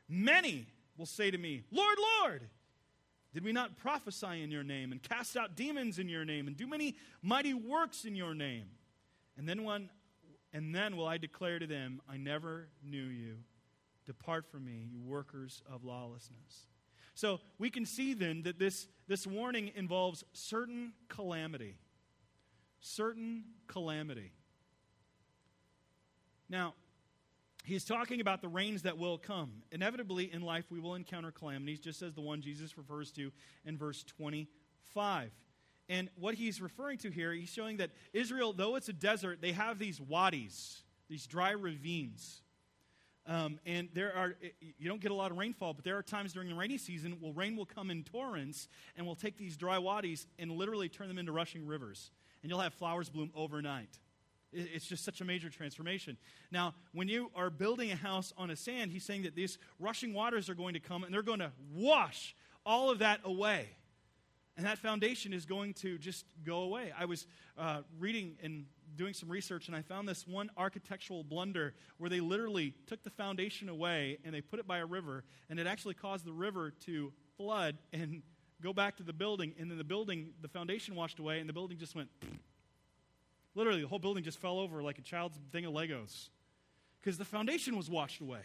[0.09, 2.49] many will say to me, Lord, Lord,
[3.33, 6.57] did we not prophesy in your name and cast out demons in your name and
[6.57, 8.67] do many mighty works in your name?
[9.37, 9.91] And then one
[10.53, 13.37] and then will I declare to them, I never knew you.
[14.05, 16.67] Depart from me, you workers of lawlessness.
[17.15, 21.77] So we can see then that this, this warning involves certain calamity.
[22.81, 24.33] Certain calamity.
[26.49, 26.75] Now,
[27.73, 29.51] he's talking about the rains that will come.
[29.71, 33.33] Inevitably in life, we will encounter calamities, just as the one Jesus refers to
[33.65, 35.31] in verse 25.
[35.89, 39.53] And what he's referring to here, he's showing that Israel, though it's a desert, they
[39.53, 42.43] have these wadis, these dry ravines.
[43.27, 44.35] Um, and there are,
[44.79, 47.17] you don't get a lot of rainfall, but there are times during the rainy season
[47.21, 51.09] where rain will come in torrents and will take these dry wadis and literally turn
[51.09, 52.11] them into rushing rivers.
[52.43, 53.99] And you'll have flowers bloom overnight.
[54.53, 56.19] It's just such a major transformation.
[56.51, 60.13] Now, when you are building a house on a sand, he's saying that these rushing
[60.13, 62.35] waters are going to come and they're going to wash
[62.67, 63.69] all of that away.
[64.57, 66.93] And that foundation is going to just go away.
[66.99, 71.73] I was uh, reading and doing some research, and I found this one architectural blunder
[71.97, 75.59] where they literally took the foundation away and they put it by a river, and
[75.59, 78.23] it actually caused the river to flood and
[78.63, 79.55] go back to the building.
[79.59, 82.11] And then the building, the foundation washed away, and the building just went.
[83.55, 86.29] Literally, the whole building just fell over like a child's thing of Legos
[87.01, 88.43] because the foundation was washed away.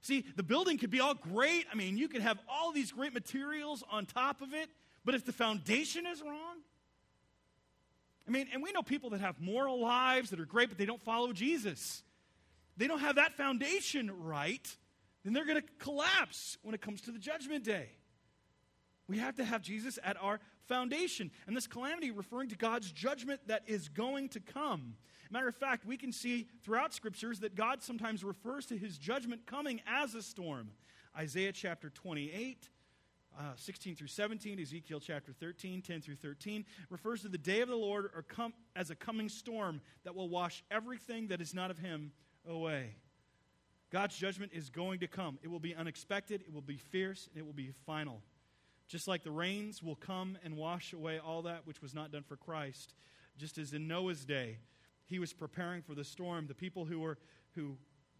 [0.00, 1.66] See, the building could be all great.
[1.70, 4.70] I mean, you could have all these great materials on top of it,
[5.04, 6.58] but if the foundation is wrong,
[8.26, 10.84] I mean, and we know people that have moral lives that are great, but they
[10.86, 12.02] don't follow Jesus.
[12.76, 14.76] They don't have that foundation right,
[15.24, 17.88] then they're going to collapse when it comes to the judgment day.
[19.08, 21.30] We have to have Jesus at our foundation.
[21.46, 24.94] And this calamity referring to God's judgment that is going to come.
[25.30, 29.46] Matter of fact, we can see throughout scriptures that God sometimes refers to his judgment
[29.46, 30.70] coming as a storm.
[31.16, 32.68] Isaiah chapter 28.
[33.38, 37.68] Uh, 16 through 17, Ezekiel chapter 13, 10 through 13, refers to the day of
[37.68, 41.70] the Lord or come, as a coming storm that will wash everything that is not
[41.70, 42.10] of him
[42.48, 42.96] away.
[43.90, 45.38] God's judgment is going to come.
[45.42, 48.22] It will be unexpected, it will be fierce, and it will be final.
[48.88, 52.24] Just like the rains will come and wash away all that which was not done
[52.26, 52.94] for Christ,
[53.36, 54.58] just as in Noah's day,
[55.06, 56.46] he was preparing for the storm.
[56.46, 57.18] The people who were
[57.54, 57.76] who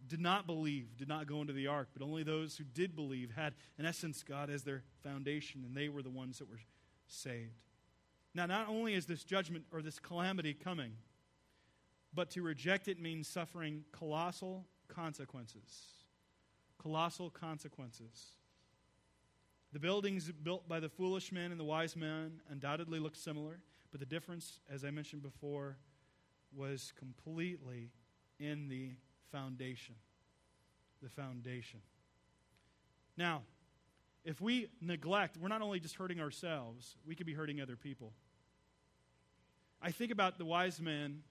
[0.07, 3.31] did not believe did not go into the ark, but only those who did believe
[3.35, 6.61] had, in essence, God as their foundation, and they were the ones that were
[7.07, 7.65] saved.
[8.33, 10.93] Now, not only is this judgment or this calamity coming,
[12.13, 16.05] but to reject it means suffering colossal consequences.
[16.77, 18.37] Colossal consequences.
[19.71, 23.59] The buildings built by the foolish men and the wise men undoubtedly looked similar,
[23.91, 25.77] but the difference, as I mentioned before,
[26.55, 27.91] was completely
[28.39, 28.91] in the
[29.31, 29.95] foundation.
[31.03, 31.81] The foundation.
[33.15, 33.43] Now,
[34.25, 38.13] if we neglect, we're not only just hurting ourselves, we could be hurting other people.
[39.81, 41.23] I think about the wise men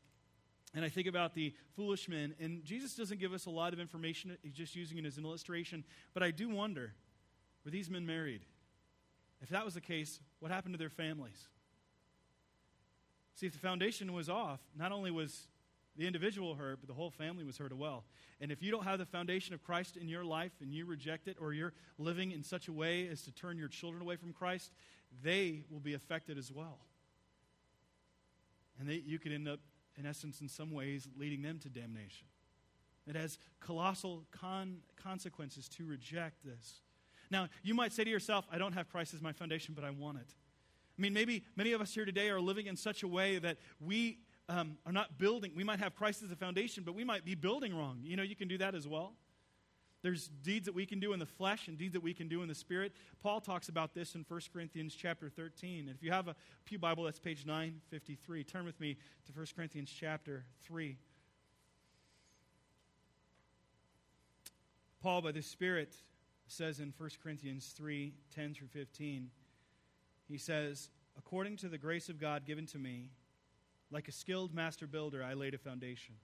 [0.74, 3.80] and I think about the foolish men, and Jesus doesn't give us a lot of
[3.80, 4.36] information.
[4.42, 5.82] He's just using it as an illustration.
[6.12, 6.92] But I do wonder
[7.68, 8.40] were these men married?
[9.42, 11.48] If that was the case, what happened to their families?
[13.34, 15.48] See, if the foundation was off, not only was
[15.94, 18.04] the individual hurt, but the whole family was hurt as well.
[18.40, 21.28] And if you don't have the foundation of Christ in your life and you reject
[21.28, 24.32] it, or you're living in such a way as to turn your children away from
[24.32, 24.72] Christ,
[25.22, 26.78] they will be affected as well.
[28.80, 29.60] And they, you could end up,
[29.98, 32.28] in essence, in some ways, leading them to damnation.
[33.06, 36.80] It has colossal con- consequences to reject this.
[37.30, 39.90] Now, you might say to yourself, I don't have Christ as my foundation, but I
[39.90, 40.34] want it.
[40.98, 43.58] I mean, maybe many of us here today are living in such a way that
[43.80, 45.52] we um, are not building.
[45.54, 48.00] We might have Christ as a foundation, but we might be building wrong.
[48.02, 49.12] You know, you can do that as well.
[50.02, 52.42] There's deeds that we can do in the flesh and deeds that we can do
[52.42, 52.92] in the spirit.
[53.20, 55.88] Paul talks about this in 1 Corinthians chapter 13.
[55.88, 58.44] And if you have a Pew Bible, that's page 953.
[58.44, 60.96] Turn with me to 1 Corinthians chapter 3.
[65.02, 65.94] Paul, by the Spirit,
[66.50, 69.30] says in 1 Corinthians 3 10 through 15,
[70.28, 73.10] he says, According to the grace of God given to me,
[73.90, 76.14] like a skilled master builder, I laid a foundation,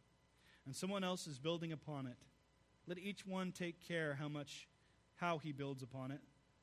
[0.66, 2.16] and someone else is building upon it.
[2.87, 4.68] Let each one take care how much
[5.16, 6.20] how he builds upon it,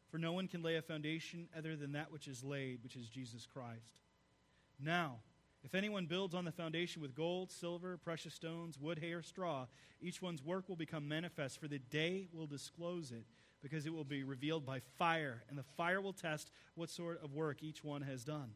[0.09, 3.07] for no one can lay a foundation other than that which is laid, which is
[3.07, 3.99] Jesus Christ.
[4.79, 5.17] Now,
[5.63, 9.67] if anyone builds on the foundation with gold, silver, precious stones, wood, hay, or straw,
[10.01, 13.25] each one's work will become manifest, for the day will disclose it,
[13.61, 17.33] because it will be revealed by fire, and the fire will test what sort of
[17.33, 18.51] work each one has done.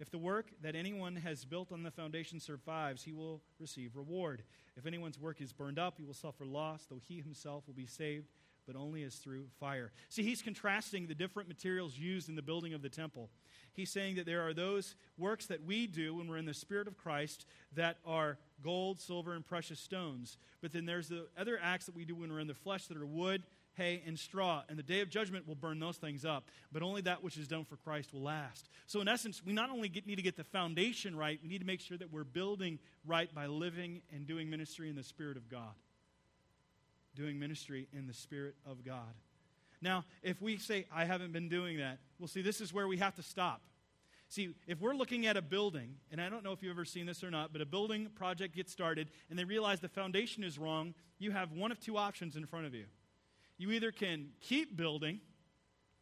[0.00, 4.42] If the work that anyone has built on the foundation survives, he will receive reward.
[4.76, 7.86] If anyone's work is burned up, he will suffer loss, though he himself will be
[7.86, 8.26] saved,
[8.66, 9.92] but only as through fire.
[10.08, 13.30] See, he's contrasting the different materials used in the building of the temple.
[13.72, 16.88] He's saying that there are those works that we do when we're in the Spirit
[16.88, 20.38] of Christ that are gold, silver, and precious stones.
[20.60, 22.96] But then there's the other acts that we do when we're in the flesh that
[22.96, 23.42] are wood,
[23.76, 24.62] hay, and straw.
[24.68, 26.48] And the day of judgment will burn those things up.
[26.72, 28.68] But only that which is done for Christ will last.
[28.86, 31.60] So, in essence, we not only get, need to get the foundation right, we need
[31.60, 35.36] to make sure that we're building right by living and doing ministry in the Spirit
[35.36, 35.74] of God.
[37.14, 39.14] Doing ministry in the Spirit of God.
[39.80, 42.96] Now, if we say, I haven't been doing that, well, see, this is where we
[42.98, 43.60] have to stop.
[44.28, 47.06] See, if we're looking at a building, and I don't know if you've ever seen
[47.06, 50.58] this or not, but a building project gets started and they realize the foundation is
[50.58, 52.86] wrong, you have one of two options in front of you.
[53.56, 55.20] You either can keep building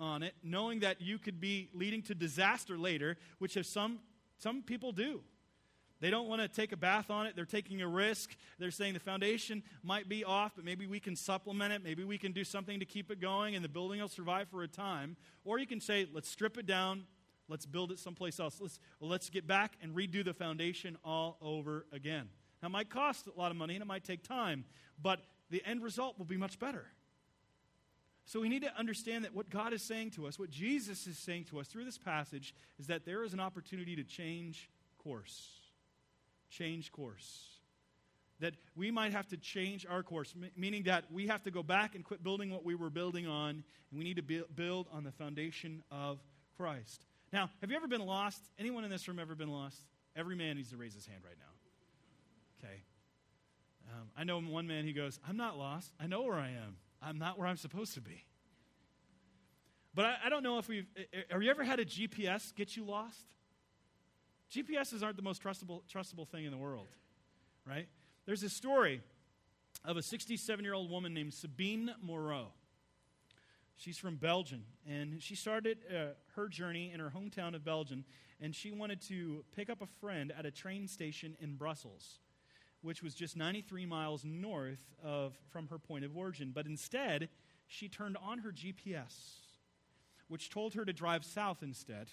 [0.00, 4.00] on it, knowing that you could be leading to disaster later, which some,
[4.38, 5.20] some people do.
[6.00, 7.36] They don't want to take a bath on it.
[7.36, 8.34] They're taking a risk.
[8.58, 11.84] They're saying the foundation might be off, but maybe we can supplement it.
[11.84, 14.64] Maybe we can do something to keep it going, and the building will survive for
[14.64, 15.16] a time.
[15.44, 17.04] Or you can say, let's strip it down.
[17.48, 18.60] Let's build it someplace else.
[18.60, 22.28] Let's, let's get back and redo the foundation all over again.
[22.60, 24.64] Now, it might cost a lot of money and it might take time,
[25.00, 26.86] but the end result will be much better.
[28.24, 31.18] So we need to understand that what God is saying to us, what Jesus is
[31.18, 34.70] saying to us through this passage, is that there is an opportunity to change
[35.02, 35.50] course.
[36.48, 37.48] Change course.
[38.40, 41.94] That we might have to change our course, meaning that we have to go back
[41.94, 43.50] and quit building what we were building on,
[43.90, 46.18] and we need to build on the foundation of
[46.56, 47.06] Christ.
[47.32, 48.40] Now, have you ever been lost?
[48.58, 49.78] Anyone in this room ever been lost?
[50.14, 52.68] Every man needs to raise his hand right now.
[52.68, 52.82] Okay.
[53.90, 55.92] Um, I know one man, he goes, I'm not lost.
[56.00, 56.76] I know where I am.
[57.04, 58.24] I'm not where I'm supposed to be.
[59.94, 60.86] But I, I don't know if we've.
[61.30, 63.26] Have you ever had a GPS get you lost?
[64.50, 66.88] GPSs aren't the most trustable, trustable thing in the world,
[67.66, 67.88] right?
[68.26, 69.00] There's a story
[69.84, 72.48] of a 67 year old woman named Sabine Moreau.
[73.76, 78.04] She's from Belgium, and she started uh, her journey in her hometown of Belgium,
[78.40, 82.20] and she wanted to pick up a friend at a train station in Brussels
[82.82, 86.50] which was just 93 miles north of from her point of origin.
[86.52, 87.28] But instead,
[87.66, 89.14] she turned on her GPS,
[90.28, 92.08] which told her to drive south instead,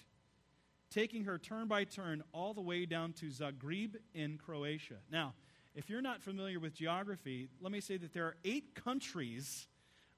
[0.90, 4.96] taking her turn by turn all the way down to Zagreb in Croatia.
[5.10, 5.34] Now,
[5.74, 9.66] if you're not familiar with geography, let me say that there are eight countries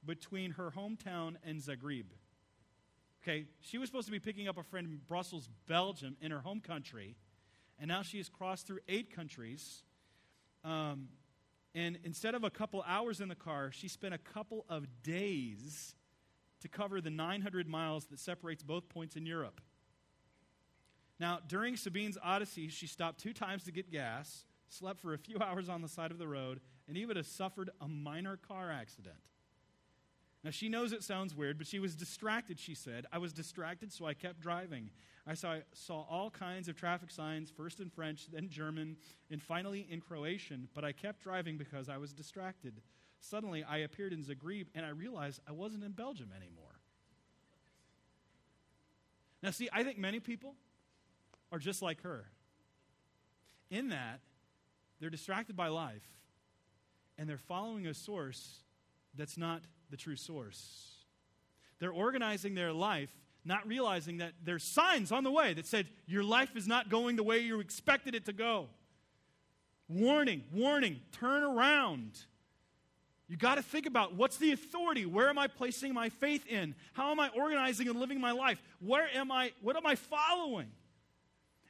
[0.04, 2.06] between her hometown and Zagreb.
[3.22, 6.40] Okay, she was supposed to be picking up a friend in Brussels, Belgium, in her
[6.40, 7.16] home country,
[7.78, 9.84] and now she has crossed through eight countries
[10.64, 11.08] um,
[11.74, 15.94] and instead of a couple hours in the car, she spent a couple of days
[16.60, 19.60] to cover the 900 miles that separates both points in Europe.
[21.18, 25.38] Now, during Sabine's odyssey, she stopped two times to get gas, slept for a few
[25.40, 29.16] hours on the side of the road, and even has suffered a minor car accident.
[30.44, 33.06] Now, she knows it sounds weird, but she was distracted, she said.
[33.12, 34.90] I was distracted, so I kept driving.
[35.24, 38.96] I saw, saw all kinds of traffic signs, first in French, then German,
[39.30, 42.80] and finally in Croatian, but I kept driving because I was distracted.
[43.20, 46.80] Suddenly, I appeared in Zagreb, and I realized I wasn't in Belgium anymore.
[49.44, 50.54] Now, see, I think many people
[51.52, 52.26] are just like her
[53.70, 54.20] in that
[55.00, 56.06] they're distracted by life
[57.18, 58.60] and they're following a source
[59.14, 59.62] that's not
[59.92, 60.96] the true source.
[61.78, 63.10] They're organizing their life
[63.44, 67.16] not realizing that there's signs on the way that said your life is not going
[67.16, 68.68] the way you expected it to go.
[69.88, 72.18] Warning, warning, turn around.
[73.28, 75.06] You got to think about what's the authority?
[75.06, 76.74] Where am I placing my faith in?
[76.92, 78.62] How am I organizing and living my life?
[78.80, 80.68] Where am I what am I following?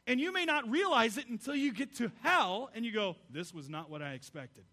[0.07, 3.55] And you may not realize it until you get to hell and you go, this
[3.55, 4.65] was not what I expected.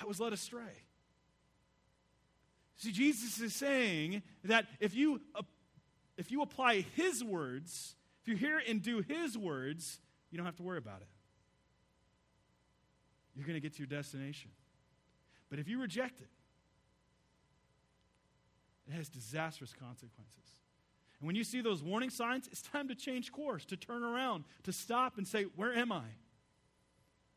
[0.00, 0.72] I was led astray.
[2.76, 5.42] See, Jesus is saying that if you, uh,
[6.16, 10.00] if you apply his words, if you hear and do his words,
[10.30, 11.08] you don't have to worry about it.
[13.34, 14.50] You're going to get to your destination.
[15.48, 16.28] But if you reject it,
[18.88, 20.58] it has disastrous consequences.
[21.20, 24.44] And when you see those warning signs, it's time to change course, to turn around,
[24.64, 26.04] to stop and say, Where am I?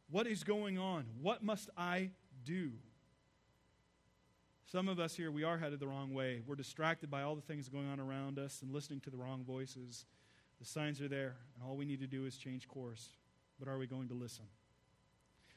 [0.10, 1.06] What is going on?
[1.22, 2.12] What must I
[2.44, 2.72] do?
[4.72, 6.42] Some of us here, we are headed the wrong way.
[6.46, 9.44] We're distracted by all the things going on around us and listening to the wrong
[9.46, 10.06] voices.
[10.60, 13.10] The signs are there, and all we need to do is change course.
[13.60, 14.46] But are we going to listen?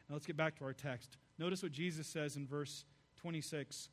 [0.08, 1.16] Now let's get back to our text.
[1.38, 2.84] Notice what Jesus says in verse
[3.22, 3.88] 26.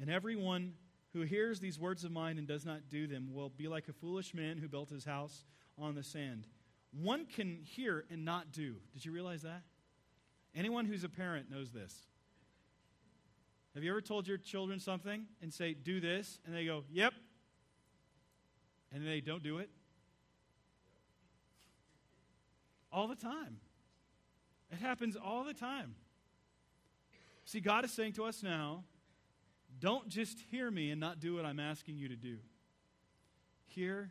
[0.00, 0.74] And everyone
[1.12, 3.92] who hears these words of mine and does not do them will be like a
[3.92, 5.44] foolish man who built his house
[5.78, 6.48] on the sand.
[6.92, 8.74] One can hear and not do.
[8.92, 9.62] Did you realize that?
[10.54, 12.06] Anyone who's a parent knows this.
[13.74, 16.40] Have you ever told your children something and say, do this?
[16.46, 17.12] And they go, yep.
[18.92, 19.70] And they don't do it?
[22.92, 23.58] All the time.
[24.72, 25.94] It happens all the time.
[27.44, 28.84] See, God is saying to us now,
[29.78, 32.38] don't just hear me and not do what I'm asking you to do.
[33.66, 34.10] Hear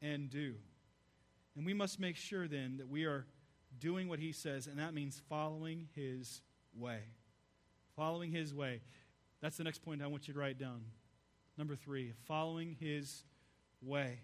[0.00, 0.54] and do.
[1.56, 3.26] And we must make sure then that we are
[3.78, 6.42] doing what he says, and that means following his
[6.76, 7.00] way.
[7.96, 8.80] Following his way.
[9.40, 10.82] That's the next point I want you to write down.
[11.56, 13.22] Number three, following his
[13.80, 14.20] way.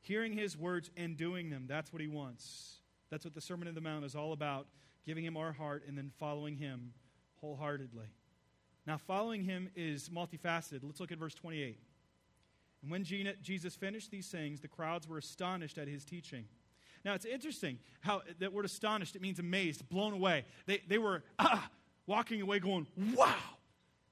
[0.00, 1.64] Hearing his words and doing them.
[1.66, 2.80] That's what he wants.
[3.10, 4.66] That's what the Sermon on the Mount is all about
[5.04, 6.92] giving him our heart and then following him
[7.40, 8.06] wholeheartedly.
[8.86, 10.80] Now, following him is multifaceted.
[10.82, 11.78] Let's look at verse 28.
[12.82, 16.44] And when Jesus finished these sayings, the crowds were astonished at his teaching.
[17.04, 20.44] Now, it's interesting how that word astonished, it means amazed, blown away.
[20.66, 21.68] They, they were ah,
[22.06, 23.34] walking away going, wow,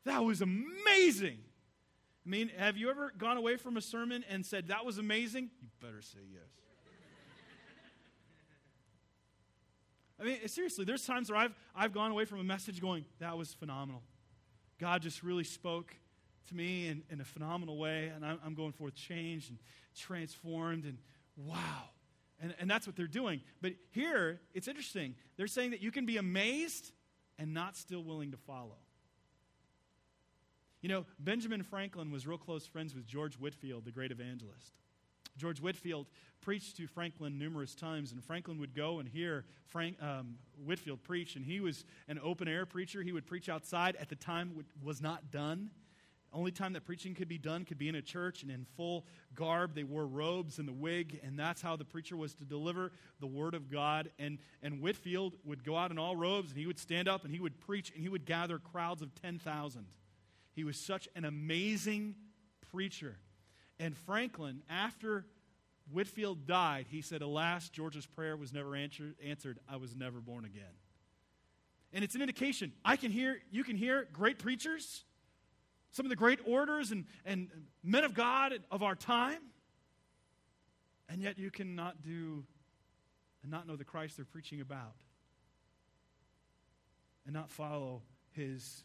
[0.05, 1.39] that was amazing.
[2.27, 5.51] I mean, have you ever gone away from a sermon and said, that was amazing?
[5.61, 6.43] You better say yes.
[10.19, 13.37] I mean, seriously, there's times where I've, I've gone away from a message going, that
[13.37, 14.03] was phenomenal.
[14.79, 15.95] God just really spoke
[16.49, 19.59] to me in, in a phenomenal way, and I'm, I'm going forth changed and
[19.97, 20.99] transformed, and
[21.37, 21.91] wow.
[22.41, 23.41] And, and that's what they're doing.
[23.61, 25.15] But here, it's interesting.
[25.37, 26.93] They're saying that you can be amazed
[27.39, 28.79] and not still willing to follow.
[30.83, 34.75] You know, Benjamin Franklin was real close friends with George Whitefield, the great evangelist.
[35.37, 36.07] George Whitefield
[36.41, 41.37] preached to Franklin numerous times, and Franklin would go and hear Frank, um, Whitefield preach,
[41.37, 43.03] and he was an open air preacher.
[43.03, 43.97] He would preach outside.
[43.97, 45.71] At the time, was not done.
[46.35, 49.07] Only time that preaching could be done could be in a church and in full
[49.35, 49.75] garb.
[49.75, 53.27] They wore robes and the wig, and that's how the preacher was to deliver the
[53.29, 54.11] word of God.
[54.19, 57.33] And, and Whitefield would go out in all robes, and he would stand up and
[57.33, 59.87] he would preach, and he would gather crowds of 10,000.
[60.55, 62.17] He was such an amazing
[62.73, 63.17] preacher.
[63.79, 65.27] And Franklin, after
[65.93, 69.15] Whitefield died, he said, Alas, George's prayer was never answered.
[69.25, 69.61] answered.
[69.69, 70.65] I was never born again.
[71.93, 72.73] And it's an indication.
[72.85, 75.05] I can hear, you can hear great preachers,
[75.95, 77.49] some of the great orators and, and
[77.85, 79.39] men of God of our time,
[81.09, 82.45] and yet you cannot do
[83.43, 84.97] and not know the Christ they're preaching about
[87.25, 88.83] and not follow his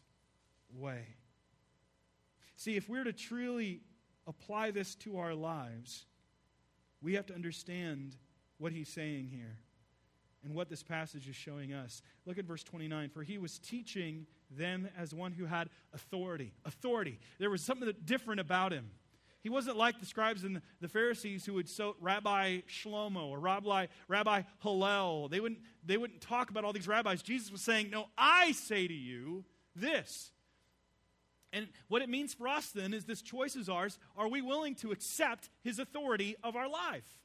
[0.72, 1.02] way.
[2.54, 3.80] See, if we're to truly
[4.28, 6.04] apply this to our lives,
[7.02, 8.14] we have to understand
[8.58, 9.58] what he's saying here
[10.44, 12.02] and what this passage is showing us.
[12.24, 13.08] Look at verse 29.
[13.08, 16.52] For he was teaching them as one who had authority.
[16.64, 17.18] Authority.
[17.38, 18.90] There was something different about him.
[19.42, 23.86] He wasn't like the scribes and the Pharisees who would so Rabbi Shlomo or Rabbi,
[24.06, 25.28] Rabbi Hillel.
[25.28, 27.22] They wouldn't, they wouldn't talk about all these rabbis.
[27.22, 29.44] Jesus was saying, No, I say to you
[29.74, 30.32] this.
[31.52, 33.98] And what it means for us then is this choice is ours.
[34.16, 37.18] Are we willing to accept his authority of our life?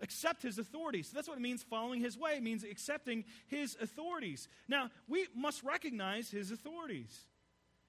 [0.00, 1.02] Accept his authority.
[1.02, 2.32] So that's what it means following his way.
[2.32, 4.48] It means accepting his authorities.
[4.68, 7.18] Now, we must recognize his authorities.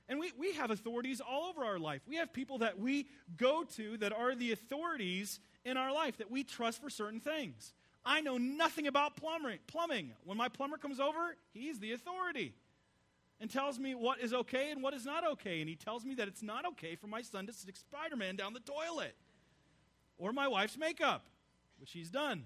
[0.08, 2.02] And we, we have authorities all over our life.
[2.08, 6.32] We have people that we go to that are the authorities in our life that
[6.32, 7.74] we trust for certain things.
[8.06, 9.60] I know nothing about plumbing.
[9.68, 10.14] plumbing.
[10.24, 12.54] When my plumber comes over, he's the authority.
[13.40, 15.60] and tells me what is okay and what is not okay.
[15.60, 18.36] And he tells me that it's not okay for my son to stick Spider Man
[18.36, 19.16] down the toilet
[20.18, 21.26] or my wife's makeup,
[21.80, 22.46] which he's done.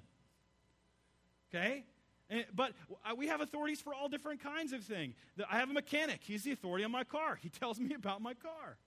[1.54, 1.86] Okay?
[2.30, 2.74] And, but
[3.18, 5.16] we have authorities for all different kinds of things.
[5.50, 6.22] I have a mechanic.
[6.24, 7.38] He's the authority on my car.
[7.42, 8.78] He tells me about my car.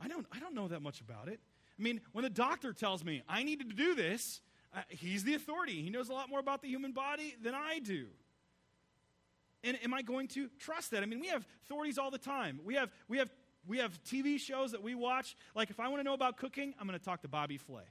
[0.00, 1.40] I don't, I don't know that much about it.
[1.78, 4.40] I mean, when the doctor tells me I needed to do this,
[4.74, 5.82] uh, he's the authority.
[5.82, 8.06] He knows a lot more about the human body than I do.
[9.62, 11.02] And am I going to trust that?
[11.02, 12.60] I mean, we have authorities all the time.
[12.64, 13.30] We have, we have,
[13.66, 15.36] we have TV shows that we watch.
[15.54, 17.82] Like, if I want to know about cooking, I'm going to talk to Bobby Flay.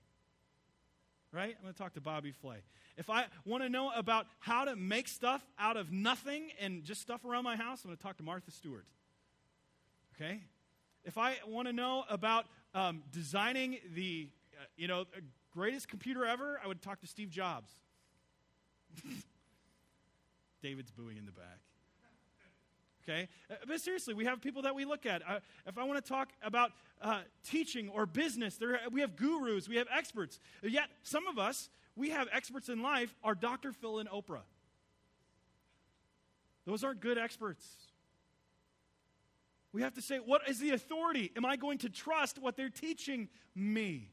[1.31, 1.55] Right?
[1.57, 2.57] I'm going to talk to Bobby Flay.
[2.97, 7.01] If I want to know about how to make stuff out of nothing and just
[7.01, 8.85] stuff around my house, I'm going to talk to Martha Stewart.
[10.15, 10.41] Okay?
[11.05, 14.27] If I want to know about um, designing the,
[14.59, 15.05] uh, you know,
[15.53, 17.71] greatest computer ever, I would talk to Steve Jobs.
[20.61, 21.59] David's booing in the back.
[23.09, 23.27] Okay?
[23.49, 25.21] Uh, but seriously, we have people that we look at.
[25.27, 29.67] Uh, if I want to talk about uh, teaching or business, there, we have gurus,
[29.67, 30.39] we have experts.
[30.61, 33.71] Yet, some of us, we have experts in life, are Dr.
[33.71, 34.43] Phil and Oprah.
[36.65, 37.65] Those aren't good experts.
[39.71, 41.31] We have to say, what is the authority?
[41.35, 44.11] Am I going to trust what they're teaching me?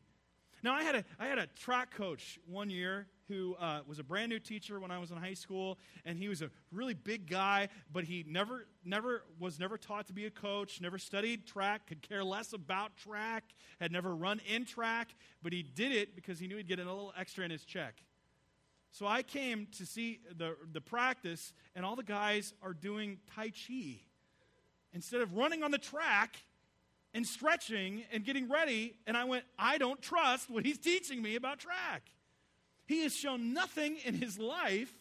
[0.63, 4.05] Now, I had a, I had a track coach one year who uh, was a
[4.05, 7.29] brand new teacher when I was in high school, and he was a really big
[7.29, 11.87] guy, but he never, never was never taught to be a coach, never studied track,
[11.87, 13.45] could care less about track,
[13.81, 16.85] had never run in track, but he did it because he knew he'd get a
[16.85, 18.03] little extra in his check.
[18.93, 23.51] So I came to see the, the practice, and all the guys are doing Tai
[23.51, 24.01] Chi.
[24.93, 26.37] Instead of running on the track,
[27.17, 28.95] and stretching and getting ready.
[29.07, 32.03] And I went, I don't trust what he's teaching me about track.
[32.87, 34.93] He has shown nothing in his life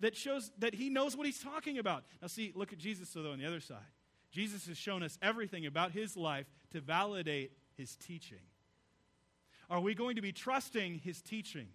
[0.00, 2.04] that shows that he knows what he's talking about.
[2.20, 3.78] Now, see, look at Jesus, though, on the other side.
[4.30, 8.38] Jesus has shown us everything about his life to validate his teaching.
[9.70, 11.68] Are we going to be trusting his teaching?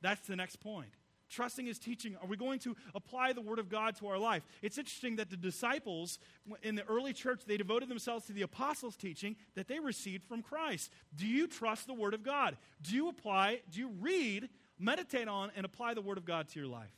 [0.00, 0.90] That's the next point
[1.28, 2.16] trusting his teaching?
[2.20, 4.42] Are we going to apply the word of God to our life?
[4.62, 6.18] It's interesting that the disciples
[6.62, 10.42] in the early church, they devoted themselves to the apostles' teaching that they received from
[10.42, 10.90] Christ.
[11.14, 12.56] Do you trust the word of God?
[12.82, 14.48] Do you apply, do you read,
[14.78, 16.94] meditate on, and apply the word of God to your life?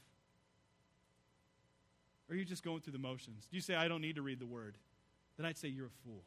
[2.28, 3.46] Or are you just going through the motions?
[3.50, 4.76] Do you say, I don't need to read the word?
[5.36, 6.24] Then I'd say you're a fool.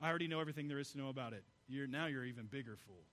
[0.00, 1.44] I already know everything there is to know about it.
[1.68, 3.04] You're, now you're even bigger fool.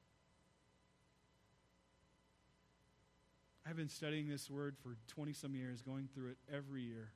[3.69, 7.11] I've been studying this word for 20 some years, going through it every year,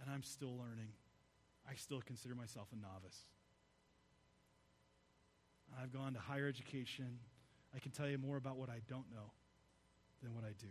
[0.00, 0.88] and I'm still learning.
[1.68, 3.18] I still consider myself a novice.
[5.82, 7.18] I've gone to higher education.
[7.74, 9.32] I can tell you more about what I don't know
[10.22, 10.68] than what I do.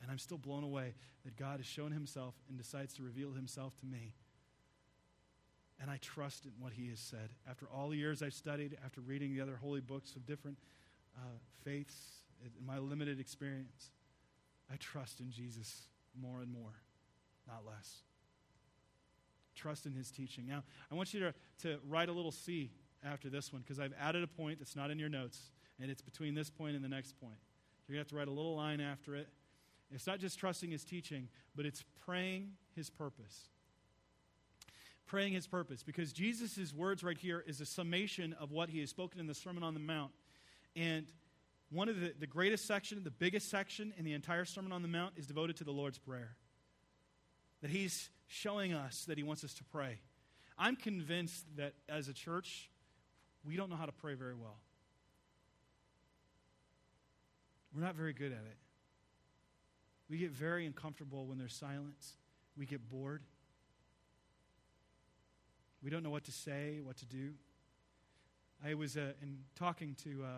[0.00, 3.76] And I'm still blown away that God has shown himself and decides to reveal himself
[3.80, 4.14] to me.
[5.80, 7.30] And I trust in what he has said.
[7.48, 10.58] After all the years I've studied, after reading the other holy books of different
[11.16, 11.94] uh, faiths,
[12.44, 13.90] in my limited experience,
[14.72, 15.82] I trust in Jesus
[16.20, 16.82] more and more,
[17.46, 18.02] not less.
[19.54, 20.46] Trust in his teaching.
[20.46, 22.70] Now, I want you to, to write a little C
[23.04, 25.50] after this one because I've added a point that's not in your notes,
[25.80, 27.38] and it's between this point and the next point.
[27.86, 29.28] You're going to have to write a little line after it.
[29.90, 33.48] It's not just trusting his teaching, but it's praying his purpose.
[35.06, 38.90] Praying his purpose, because Jesus' words right here is a summation of what he has
[38.90, 40.12] spoken in the Sermon on the Mount.
[40.76, 41.06] And
[41.70, 44.88] one of the, the greatest section, the biggest section in the entire Sermon on the
[44.88, 46.36] Mount is devoted to the Lord's Prayer.
[47.62, 49.98] That He's showing us that He wants us to pray.
[50.58, 52.68] I'm convinced that as a church,
[53.44, 54.58] we don't know how to pray very well.
[57.74, 58.56] We're not very good at it.
[60.08, 62.16] We get very uncomfortable when there's silence.
[62.56, 63.22] We get bored.
[65.82, 67.32] We don't know what to say, what to do.
[68.64, 70.28] I was uh, in talking to uh,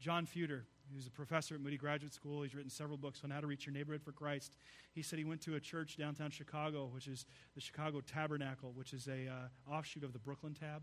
[0.00, 0.62] John Fuder,
[0.94, 3.66] who's a professor at Moody Graduate School, he's written several books on how to reach
[3.66, 4.56] your neighborhood for Christ.
[4.92, 8.92] He said he went to a church downtown Chicago, which is the Chicago Tabernacle, which
[8.92, 10.82] is a uh, offshoot of the Brooklyn Tab.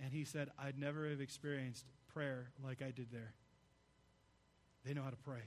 [0.00, 3.34] And he said, I'd never have experienced prayer like I did there.
[4.84, 5.42] They know how to pray.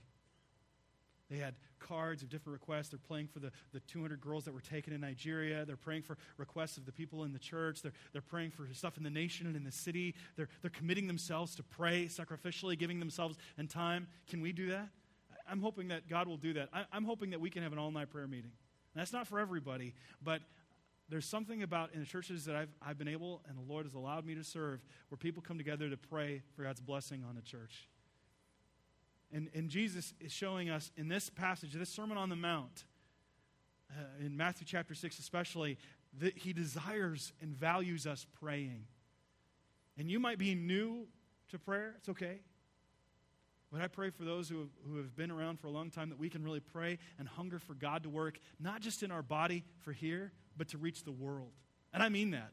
[1.30, 2.90] They had cards of different requests.
[2.90, 5.66] They're praying for the, the 200 girls that were taken in Nigeria.
[5.66, 7.82] They're praying for requests of the people in the church.
[7.82, 10.14] They're, they're praying for stuff in the nation and in the city.
[10.36, 14.08] They're, they're committing themselves to pray sacrificially, giving themselves and time.
[14.28, 14.90] Can we do that?
[15.50, 16.70] I'm hoping that God will do that.
[16.74, 18.52] I, I'm hoping that we can have an all night prayer meeting.
[18.94, 20.42] And that's not for everybody, but
[21.10, 23.94] there's something about in the churches that I've, I've been able and the Lord has
[23.94, 24.80] allowed me to serve
[25.10, 27.88] where people come together to pray for God's blessing on the church.
[29.36, 32.86] And, and Jesus is showing us in this passage, this Sermon on the Mount,
[33.92, 35.78] uh, in Matthew chapter 6 especially,
[36.20, 38.86] that he desires and values us praying.
[39.98, 41.08] And you might be new
[41.50, 42.40] to prayer, it's okay.
[43.74, 46.08] But I pray for those who have, who have been around for a long time
[46.12, 49.22] that we can really pray and hunger for God to work, not just in our
[49.22, 51.52] body for here, but to reach the world.
[51.94, 52.52] And I mean that.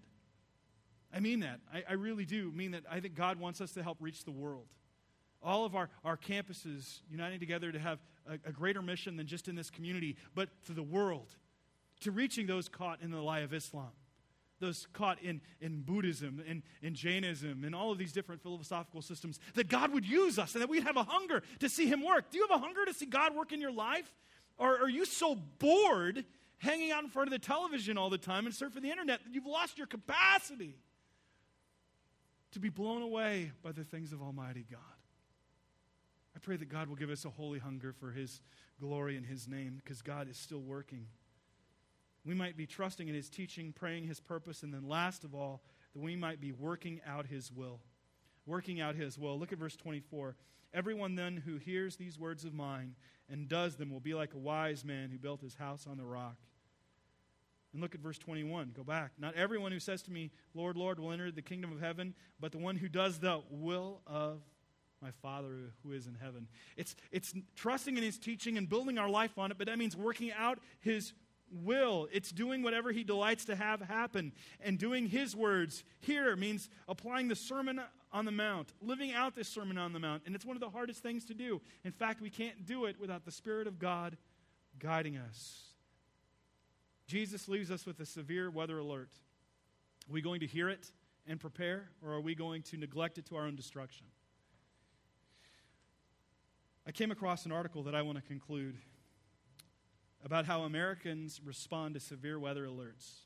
[1.15, 1.61] I mean that.
[1.73, 2.83] I, I really do mean that.
[2.91, 4.67] I think God wants us to help reach the world.
[5.43, 9.49] All of our, our campuses uniting together to have a, a greater mission than just
[9.49, 11.35] in this community, but to the world,
[12.01, 13.91] to reaching those caught in the lie of Islam
[14.63, 19.39] those caught in, in Buddhism and in Jainism and all of these different philosophical systems,
[19.55, 22.31] that God would use us and that we'd have a hunger to see Him work.
[22.31, 24.11] Do you have a hunger to see God work in your life?
[24.57, 26.25] Or are you so bored
[26.59, 29.35] hanging out in front of the television all the time and surfing the internet that
[29.35, 30.77] you've lost your capacity
[32.53, 34.81] to be blown away by the things of Almighty God?
[36.35, 38.41] I pray that God will give us a holy hunger for His
[38.81, 41.07] glory and His name because God is still working.
[42.25, 45.63] We might be trusting in his teaching, praying his purpose, and then last of all,
[45.93, 47.81] that we might be working out his will.
[48.47, 49.39] Working out his will.
[49.39, 50.37] Look at verse 24.
[50.73, 52.95] Everyone then who hears these words of mine
[53.29, 56.05] and does them will be like a wise man who built his house on the
[56.05, 56.37] rock.
[57.73, 58.73] And look at verse 21.
[58.77, 59.13] Go back.
[59.19, 62.53] Not everyone who says to me, Lord, Lord, will enter the kingdom of heaven, but
[62.53, 64.43] the one who does the will of
[65.03, 66.47] my Father who is in heaven.
[66.77, 69.97] It's, it's trusting in his teaching and building our life on it, but that means
[69.97, 71.13] working out his
[71.51, 72.09] will.
[72.13, 74.33] It's doing whatever he delights to have happen.
[74.61, 77.81] And doing his words here means applying the Sermon
[78.13, 80.23] on the Mount, living out this Sermon on the Mount.
[80.27, 81.61] And it's one of the hardest things to do.
[81.85, 84.17] In fact, we can't do it without the Spirit of God
[84.79, 85.63] guiding us.
[87.07, 89.11] Jesus leaves us with a severe weather alert.
[90.09, 90.91] Are we going to hear it
[91.27, 94.07] and prepare, or are we going to neglect it to our own destruction?
[96.85, 98.77] I came across an article that I want to conclude
[100.25, 103.21] about how Americans respond to severe weather alerts.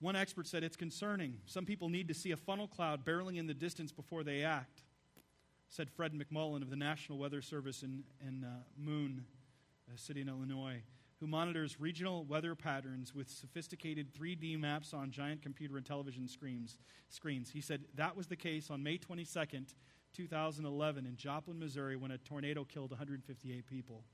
[0.00, 1.38] One expert said it's concerning.
[1.44, 4.80] Some people need to see a funnel cloud barreling in the distance before they act,
[5.68, 9.26] said Fred McMullen of the National Weather Service in, in uh, Moon,
[9.94, 10.82] a city in Illinois,
[11.20, 16.78] who monitors regional weather patterns with sophisticated 3D maps on giant computer and television screens.
[17.10, 17.50] screens.
[17.50, 19.74] He said that was the case on May 22nd,
[20.14, 24.04] 2011, in Joplin, Missouri, when a tornado killed 158 people.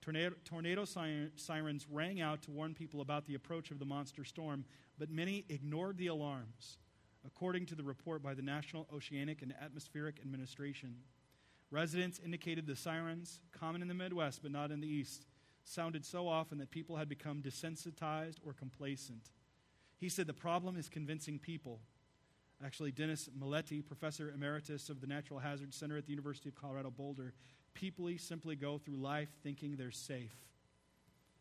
[0.00, 4.64] Tornado, tornado sirens rang out to warn people about the approach of the monster storm,
[4.98, 6.78] but many ignored the alarms,
[7.26, 10.96] according to the report by the National Oceanic and Atmospheric Administration.
[11.70, 15.26] Residents indicated the sirens, common in the Midwest but not in the East,
[15.64, 19.30] sounded so often that people had become desensitized or complacent.
[19.98, 21.80] He said the problem is convincing people.
[22.64, 26.90] Actually, Dennis Mileti, professor emeritus of the Natural Hazard Center at the University of Colorado
[26.90, 27.32] Boulder,
[27.72, 30.34] people simply go through life thinking they're safe.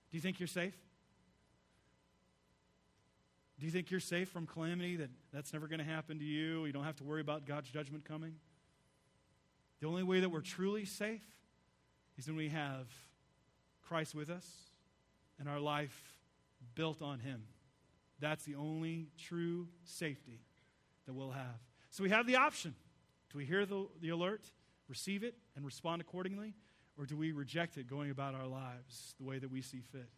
[0.09, 0.75] Do you think you're safe?
[3.59, 6.65] Do you think you're safe from calamity, that that's never going to happen to you?
[6.65, 8.35] You don't have to worry about God's judgment coming?
[9.81, 11.23] The only way that we're truly safe
[12.17, 12.87] is when we have
[13.81, 14.45] Christ with us
[15.37, 16.15] and our life
[16.75, 17.43] built on Him.
[18.21, 20.39] That's the only true safety
[21.09, 21.57] that we'll have.
[21.89, 22.75] So we have the option.
[23.31, 24.43] Do we hear the, the alert?
[24.89, 26.55] receive it and respond accordingly?
[26.97, 30.09] Or do we reject it going about our lives the way that we see fit?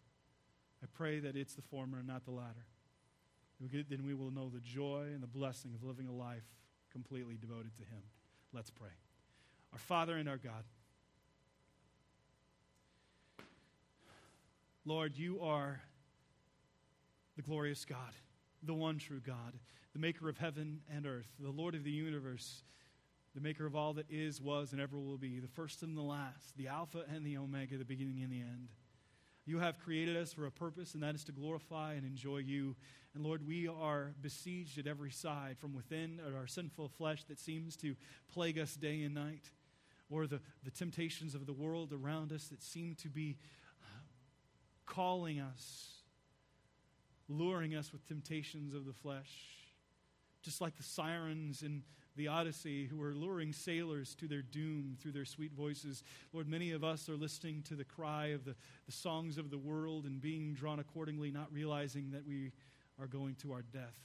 [0.81, 2.65] I pray that it's the former and not the latter.
[3.59, 6.41] Then we will know the joy and the blessing of living a life
[6.91, 8.01] completely devoted to Him.
[8.51, 8.89] Let's pray.
[9.73, 10.63] Our Father and our God,
[14.83, 15.79] Lord, you are
[17.35, 18.13] the glorious God,
[18.63, 19.59] the one true God,
[19.93, 22.63] the maker of heaven and earth, the Lord of the universe
[23.33, 26.01] the maker of all that is, was, and ever will be, the first and the
[26.01, 28.69] last, the Alpha and the Omega, the beginning and the end.
[29.45, 32.75] You have created us for a purpose, and that is to glorify and enjoy you.
[33.15, 37.75] And Lord, we are besieged at every side from within our sinful flesh that seems
[37.77, 37.95] to
[38.33, 39.49] plague us day and night,
[40.09, 43.37] or the, the temptations of the world around us that seem to be
[43.81, 44.01] uh,
[44.85, 46.00] calling us,
[47.29, 49.31] luring us with temptations of the flesh.
[50.41, 51.83] Just like the sirens in
[52.15, 56.03] the Odyssey who are luring sailors to their doom through their sweet voices.
[56.33, 58.55] Lord, many of us are listening to the cry of the,
[58.85, 62.51] the songs of the world and being drawn accordingly, not realizing that we
[62.99, 63.95] are going to our death.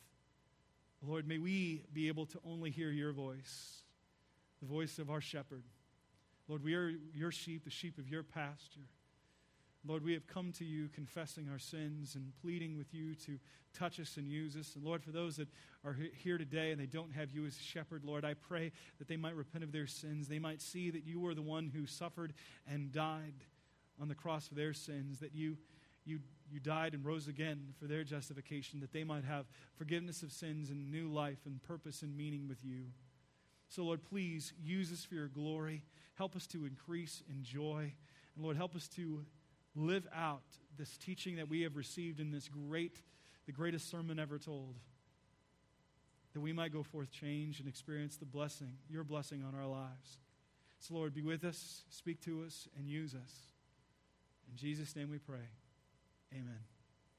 [1.02, 3.82] Lord, may we be able to only hear your voice,
[4.60, 5.64] the voice of our shepherd.
[6.48, 8.88] Lord, we are your sheep, the sheep of your pasture.
[9.86, 13.38] Lord, we have come to you confessing our sins and pleading with you to
[13.72, 14.74] touch us and use us.
[14.74, 15.48] And Lord, for those that
[15.84, 19.16] are here today and they don't have you as shepherd, Lord, I pray that they
[19.16, 20.28] might repent of their sins.
[20.28, 22.32] They might see that you were the one who suffered
[22.66, 23.34] and died
[24.00, 25.56] on the cross for their sins, that you
[26.06, 26.20] you,
[26.50, 30.70] you died and rose again for their justification, that they might have forgiveness of sins
[30.70, 32.84] and new life and purpose and meaning with you.
[33.68, 35.82] So, Lord, please use us for your glory.
[36.14, 37.92] Help us to increase in joy.
[38.36, 39.26] And, Lord, help us to
[39.76, 40.42] live out
[40.76, 43.00] this teaching that we have received in this great,
[43.46, 44.76] the greatest sermon ever told.
[46.34, 50.18] That we might go forth changed and experience the blessing, your blessing on our lives.
[50.80, 53.32] So, Lord, be with us, speak to us, and use us.
[54.50, 55.48] In Jesus' name we pray.
[56.34, 56.75] Amen.